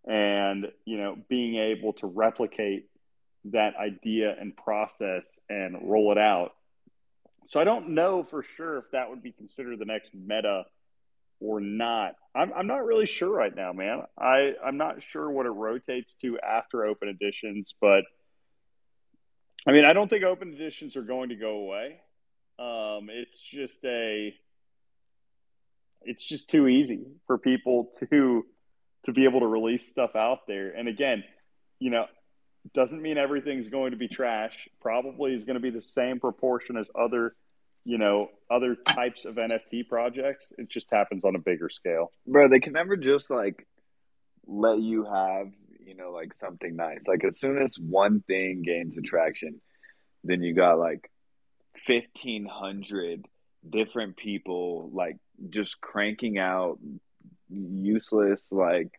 [0.07, 2.89] and you know, being able to replicate
[3.45, 6.53] that idea and process and roll it out.
[7.47, 10.65] So I don't know for sure if that would be considered the next meta
[11.41, 12.15] or not.
[12.35, 14.03] I'm, I'm not really sure right now, man.
[14.19, 18.05] I, I'm not sure what it rotates to after open editions, but
[19.67, 22.01] I mean, I don't think open editions are going to go away.
[22.59, 24.35] Um, it's just a,
[26.03, 28.45] it's just too easy for people to,
[29.05, 30.71] to be able to release stuff out there.
[30.71, 31.25] And again,
[31.79, 32.07] you know,
[32.75, 34.69] doesn't mean everything's going to be trash.
[34.81, 37.35] Probably is going to be the same proportion as other
[37.85, 40.53] you know other types of NFT projects.
[40.59, 42.13] It just happens on a bigger scale.
[42.27, 43.67] Bro, they can never just like
[44.47, 45.53] let you have,
[45.85, 47.01] you know, like something nice.
[47.07, 49.61] Like as soon as one thing gains attraction,
[50.25, 51.11] then you got like
[51.87, 53.27] 1500
[53.69, 55.17] different people like
[55.51, 56.79] just cranking out
[57.49, 58.91] useless like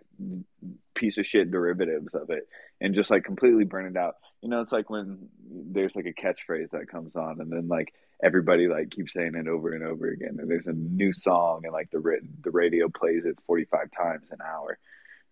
[0.96, 2.48] piece of shit derivatives of it
[2.80, 4.16] and just like completely burn it out.
[4.42, 7.94] You know, it's like when there's like a catchphrase that comes on and then like
[8.22, 11.74] everybody like keeps saying it over and over again and there's a new song and
[11.74, 14.78] like the the radio plays it 45 times an hour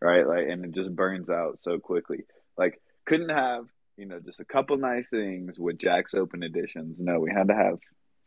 [0.01, 0.27] right?
[0.27, 2.25] Like and it just burns out so quickly.
[2.57, 3.65] Like couldn't have
[3.97, 6.97] you know just a couple nice things with jack's open editions.
[6.99, 7.77] No we had to have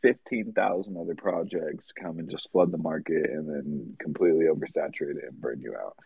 [0.03, 5.41] 15,000 other projects come and just flood the market and then completely oversaturate it and
[5.41, 5.97] burn you out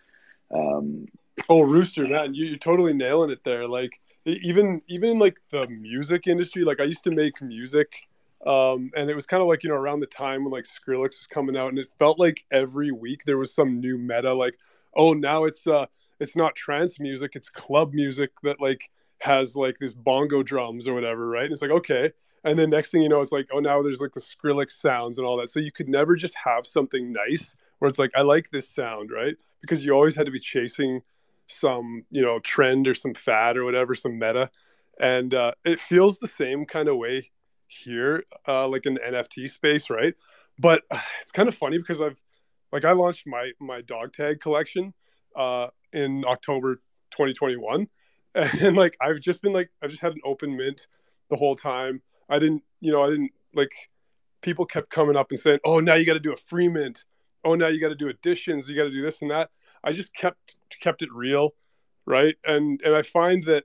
[0.55, 1.07] um,
[1.49, 5.67] oh rooster man you, you're totally nailing it there like even even in like the
[5.69, 8.09] music industry like i used to make music
[8.47, 11.19] um, and it was kind of like you know around the time when like Skrillex
[11.19, 14.33] was coming out, and it felt like every week there was some new meta.
[14.33, 14.57] Like,
[14.95, 15.87] oh, now it's uh,
[16.21, 20.95] it's not trance music, it's club music that like has like this bongo drums or
[20.95, 21.45] whatever, right?
[21.45, 22.13] And it's like okay,
[22.45, 25.19] and then next thing you know, it's like oh, now there's like the Skrillex sounds
[25.19, 25.51] and all that.
[25.51, 29.11] So you could never just have something nice where it's like I like this sound,
[29.11, 29.37] right?
[29.61, 31.03] Because you always had to be chasing
[31.47, 34.51] some you know trend or some fad or whatever, some meta,
[35.01, 37.31] and uh, it feels the same kind of way
[37.67, 40.15] here, uh, like in the NFT space, right?
[40.59, 42.21] But uh, it's kind of funny because I've
[42.73, 44.93] like I launched my my dog tag collection
[45.37, 46.77] uh, in October
[47.11, 47.89] 2021,
[48.35, 50.89] and like I've just been like I've just had an open mint
[51.31, 52.03] the whole time.
[52.29, 53.73] I didn't, you know, I didn't like
[54.43, 57.05] people kept coming up and saying, "Oh, now you got to do a free mint.
[57.45, 58.69] Oh, now you got to do editions.
[58.69, 59.51] You got to do this and that."
[59.85, 61.55] I just kept kept it real,
[62.07, 62.37] right?
[62.45, 63.65] And and I find that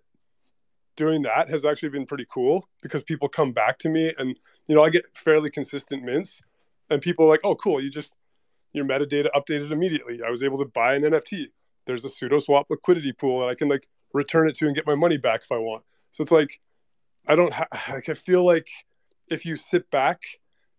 [0.96, 4.76] doing that has actually been pretty cool because people come back to me and you
[4.76, 6.42] know I get fairly consistent mints
[6.90, 8.14] and people are like, oh cool, you just
[8.74, 10.22] your metadata updated immediately.
[10.26, 11.48] I was able to buy an NFT.
[11.86, 14.96] There's a sudoswap liquidity pool and I can like return it to and get my
[14.96, 15.84] money back if I want.
[16.12, 16.60] So it's like
[17.28, 18.68] I don't ha- like I feel like
[19.30, 20.22] if you sit back,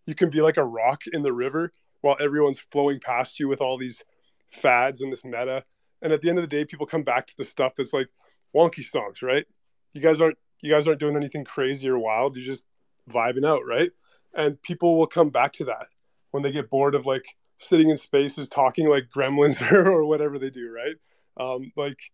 [0.07, 1.73] you can be like a rock in the river
[2.05, 4.05] while everyone's flowing past you with all these
[4.49, 5.65] fads and this meta.
[6.03, 8.09] And at the end of the day, people come back to the stuff that's like
[8.55, 9.47] Wonky Stonks, right?
[9.95, 12.37] you guys aren't you guys aren't doing anything crazy or wild.
[12.37, 12.67] You're just
[13.11, 13.91] vibing out, right?
[14.35, 15.87] And people will come back to that
[16.33, 20.39] when they get bored of like sitting in spaces talking like gremlins or, or whatever
[20.39, 20.97] they do, right?
[21.37, 22.13] Um, like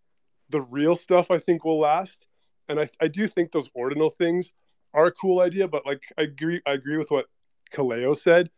[0.50, 2.26] the real stuff I think will last.
[2.68, 4.52] And I, I do think those ordinal things
[4.94, 7.26] are a cool idea, but like I agree I agree with what
[7.72, 8.50] Kaleo said,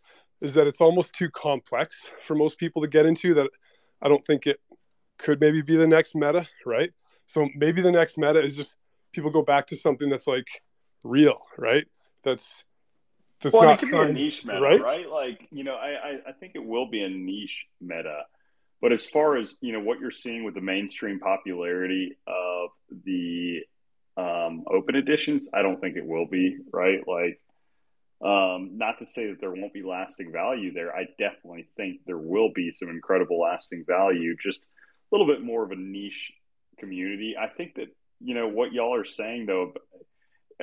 [0.42, 3.48] is that it's almost too complex for most people to get into that
[4.02, 4.60] I don't think it
[5.16, 6.90] could maybe be the next meta, right?
[7.26, 8.76] So maybe the next meta is just
[9.12, 10.48] people go back to something that's like
[11.04, 11.86] real, right?
[12.24, 12.64] That's
[13.40, 14.80] that's well, not it can be a niche meta, right?
[14.80, 15.08] right?
[15.08, 18.22] Like you know, I, I I think it will be a niche meta,
[18.80, 22.70] but as far as you know, what you're seeing with the mainstream popularity of
[23.04, 23.60] the
[24.16, 27.06] um, open editions, I don't think it will be right.
[27.06, 27.40] Like,
[28.22, 30.94] um, not to say that there won't be lasting value there.
[30.94, 34.36] I definitely think there will be some incredible lasting value.
[34.40, 34.64] Just a
[35.10, 36.32] little bit more of a niche
[36.78, 37.34] community.
[37.40, 37.88] I think that
[38.20, 39.72] you know what y'all are saying though.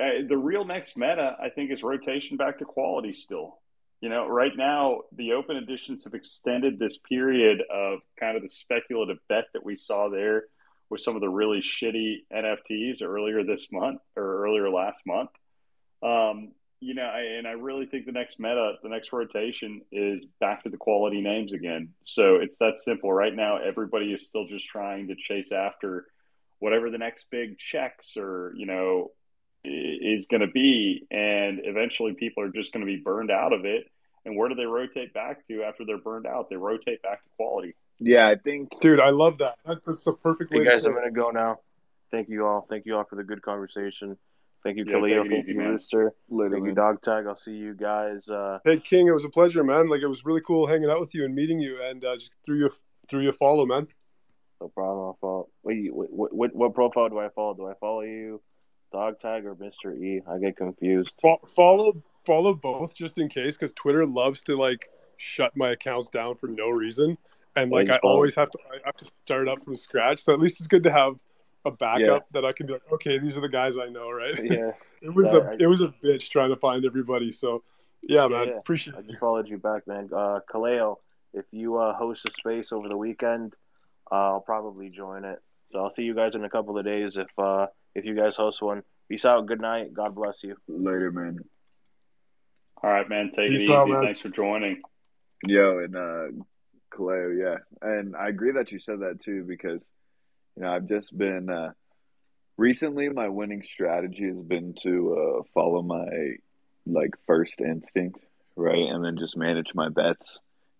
[0.00, 3.58] Uh, the real next meta, I think, is rotation back to quality still.
[4.00, 8.48] you know, right now the open editions have extended this period of kind of the
[8.48, 10.44] speculative bet that we saw there
[10.88, 15.30] with some of the really shitty NFTs earlier this month or earlier last month.
[16.02, 20.24] Um, you know, I, and I really think the next meta, the next rotation is
[20.40, 21.90] back to the quality names again.
[22.04, 23.12] So it's that simple.
[23.12, 26.06] Right now, everybody is still just trying to chase after
[26.58, 29.10] whatever the next big checks or, you know,
[29.62, 31.06] is going to be.
[31.10, 33.84] And eventually people are just going to be burned out of it.
[34.24, 36.48] And where do they rotate back to after they're burned out?
[36.48, 37.74] They rotate back to quality.
[37.98, 39.58] Yeah, I think, dude, I love that.
[39.66, 40.64] That's the perfect way.
[40.64, 41.60] Hey guys, to I'm gonna go now.
[42.10, 42.66] Thank you all.
[42.68, 44.16] Thank you all for the good conversation.
[44.62, 45.24] Thank you, Yeah, Khalil.
[45.24, 45.70] Thank easy, you, man.
[45.70, 46.12] Rooster.
[46.28, 46.74] later, Thank you.
[46.74, 47.26] Dog Tag.
[47.26, 48.28] I'll see you guys.
[48.28, 49.88] Uh, Hey King, it was a pleasure, man.
[49.88, 52.32] Like it was really cool hanging out with you and meeting you, and uh, just
[52.44, 52.70] through your
[53.08, 53.88] through your follow, man.
[54.60, 55.06] no problem.
[55.06, 55.48] I'll follow.
[55.62, 57.54] Wait, what, what, what profile do I follow?
[57.54, 58.40] Do I follow you,
[58.92, 60.20] Dog Tag, or Mister E?
[60.30, 61.14] I get confused.
[61.22, 66.10] Fo- follow follow both just in case, because Twitter loves to like shut my accounts
[66.10, 67.16] down for no reason,
[67.56, 68.16] and like I follow.
[68.16, 70.20] always have to I have to start up from scratch.
[70.20, 71.14] So at least it's good to have
[71.64, 74.34] a backup that I can be like, okay, these are the guys I know, right?
[74.42, 77.30] Yeah, it was Yeah, a I- it was a bitch trying to find everybody.
[77.32, 77.62] So
[78.02, 78.58] yeah, man, yeah.
[78.58, 79.06] appreciate I it.
[79.08, 80.08] just followed you back, man.
[80.14, 80.96] Uh, Kaleo,
[81.34, 83.54] if you uh, host a space over the weekend,
[84.10, 85.38] uh, I'll probably join it.
[85.72, 88.32] So I'll see you guys in a couple of days if uh, if you guys
[88.36, 88.82] host one.
[89.08, 89.46] Peace out.
[89.46, 89.92] Good night.
[89.92, 90.56] God bless you.
[90.68, 91.40] Later, man.
[92.82, 93.26] All right, man.
[93.34, 93.72] Take Peace it easy.
[93.72, 94.02] out.
[94.02, 94.80] Thanks for joining.
[95.46, 96.26] Yo, and uh
[96.92, 97.56] Kaleo, yeah.
[97.82, 99.82] And I agree that you said that too because
[100.56, 101.72] you know, I've just been uh
[102.56, 106.06] recently my winning strategy has been to uh follow my
[106.86, 108.20] like first instinct,
[108.56, 108.88] right?
[108.88, 110.38] And then just manage my bets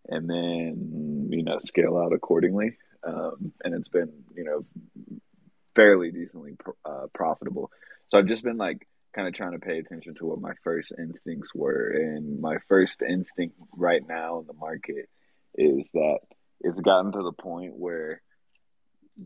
[0.08, 2.76] and then, you know, scale out accordingly.
[3.04, 4.64] Um and it's been, you know,
[5.74, 7.70] fairly decently uh, profitable.
[8.08, 10.92] So I've just been like kind of trying to pay attention to what my first
[10.96, 11.88] instincts were.
[11.88, 15.08] And my first instinct right now in the market
[15.54, 16.18] is that
[16.60, 18.20] it's gotten to the point where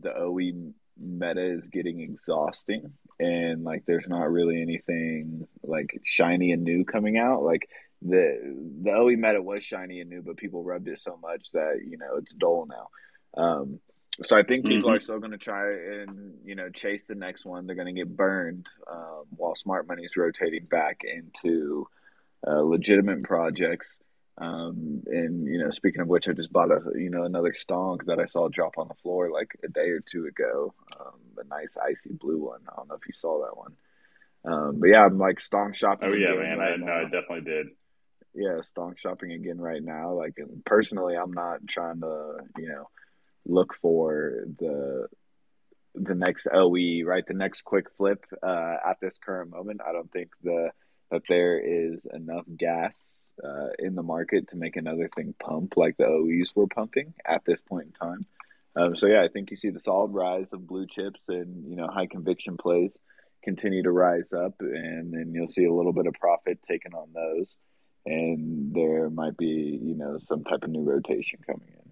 [0.01, 6.63] the OE meta is getting exhausting and like there's not really anything like shiny and
[6.63, 7.43] new coming out.
[7.43, 7.67] Like
[8.01, 11.81] the the OE meta was shiny and new, but people rubbed it so much that,
[11.85, 13.41] you know, it's dull now.
[13.41, 13.79] Um
[14.23, 14.95] so I think people Mhm.
[14.95, 17.67] are still going to try and you know chase the next one.
[17.67, 21.87] They're going to get burned um, while smart money is rotating back into
[22.47, 23.93] uh, legitimate projects.
[24.37, 28.05] Um, and you know, speaking of which, I just bought a you know another stonk
[28.05, 30.73] that I saw drop on the floor like a day or two ago.
[30.99, 32.59] Um, a nice icy blue one.
[32.67, 33.73] I don't know if you saw that one.
[34.43, 36.09] Um, but yeah, I'm like stonk shopping.
[36.11, 36.57] Oh yeah, man.
[36.57, 37.67] right I no, I definitely did.
[38.33, 40.13] yeah, stonk shopping again right now.
[40.13, 42.89] Like and personally, I'm not trying to, you know,
[43.45, 45.07] look for the
[45.95, 47.25] the next OE, right?
[47.25, 49.79] The next quick flip uh, at this current moment.
[49.87, 50.71] I don't think the
[51.11, 52.93] that there is enough gas
[53.43, 57.43] uh, in the market to make another thing pump like the OEs were pumping at
[57.45, 58.25] this point in time.
[58.75, 61.75] Um, so yeah, I think you see the solid rise of blue chips and you
[61.75, 62.97] know high conviction plays
[63.43, 67.09] continue to rise up, and then you'll see a little bit of profit taken on
[67.13, 67.55] those
[68.05, 71.91] and there might be you know some type of new rotation coming in.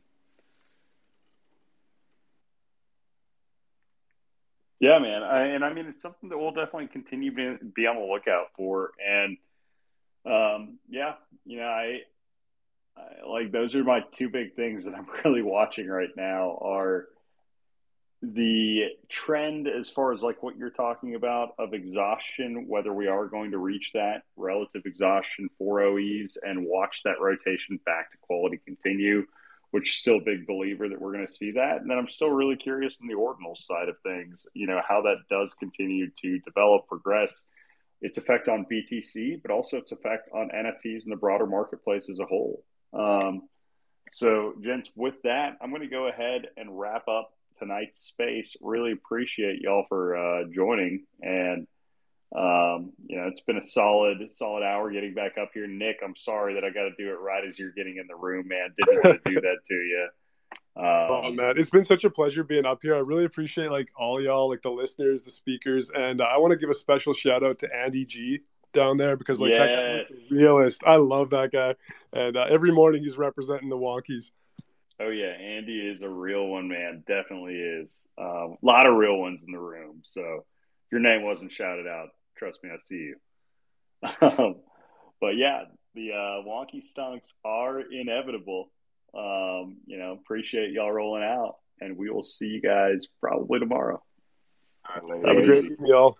[4.80, 5.24] Yeah, man.
[5.24, 8.48] I, and I mean, it's something that we'll definitely continue to be on the lookout
[8.58, 8.92] for.
[9.00, 9.38] And
[10.26, 11.14] um, yeah,
[11.46, 12.00] you know, I,
[12.98, 17.08] I like those are my two big things that I'm really watching right now are
[18.24, 23.26] the trend as far as like what you're talking about of exhaustion, whether we are
[23.26, 28.62] going to reach that relative exhaustion for OEs and watch that rotation back to quality
[28.66, 29.26] continue,
[29.72, 31.82] which still big believer that we're going to see that.
[31.82, 35.02] And then I'm still really curious in the ordinal side of things, you know, how
[35.02, 37.44] that does continue to develop, progress,
[38.04, 42.20] its effect on BTC, but also its effect on NFTs and the broader marketplace as
[42.20, 42.64] a whole.
[42.94, 43.48] Um,
[44.12, 48.58] so, gents, with that, I'm going to go ahead and wrap up tonight's space.
[48.62, 51.66] Really appreciate y'all for uh, joining, and
[52.36, 55.66] um, you know it's been a solid, solid hour getting back up here.
[55.66, 58.16] Nick, I'm sorry that I got to do it right as you're getting in the
[58.16, 58.76] room, man.
[58.78, 60.10] Didn't want to do that to you.
[60.76, 62.96] Um, Oh man, it's been such a pleasure being up here.
[62.96, 66.58] I really appreciate like all y'all, like the listeners, the speakers, and I want to
[66.58, 68.42] give a special shout out to Andy G
[68.74, 70.84] down there because like that guy's like, the realist.
[70.86, 71.76] I love that guy,
[72.12, 74.32] and uh, every morning he's representing the Wonkies.
[75.00, 77.04] Oh yeah, Andy is a real one, man.
[77.08, 78.04] Definitely is.
[78.18, 80.02] A lot of real ones in the room.
[80.04, 83.16] So if your name wasn't shouted out, trust me, I see you.
[84.22, 84.56] Um,
[85.22, 85.64] but yeah,
[85.96, 88.70] the uh, Wonky Stonks are inevitable.
[89.16, 94.02] Um, you know, appreciate y'all rolling out, and we will see you guys probably tomorrow.
[94.90, 95.26] All right.
[95.26, 96.18] Have a great evening, y'all.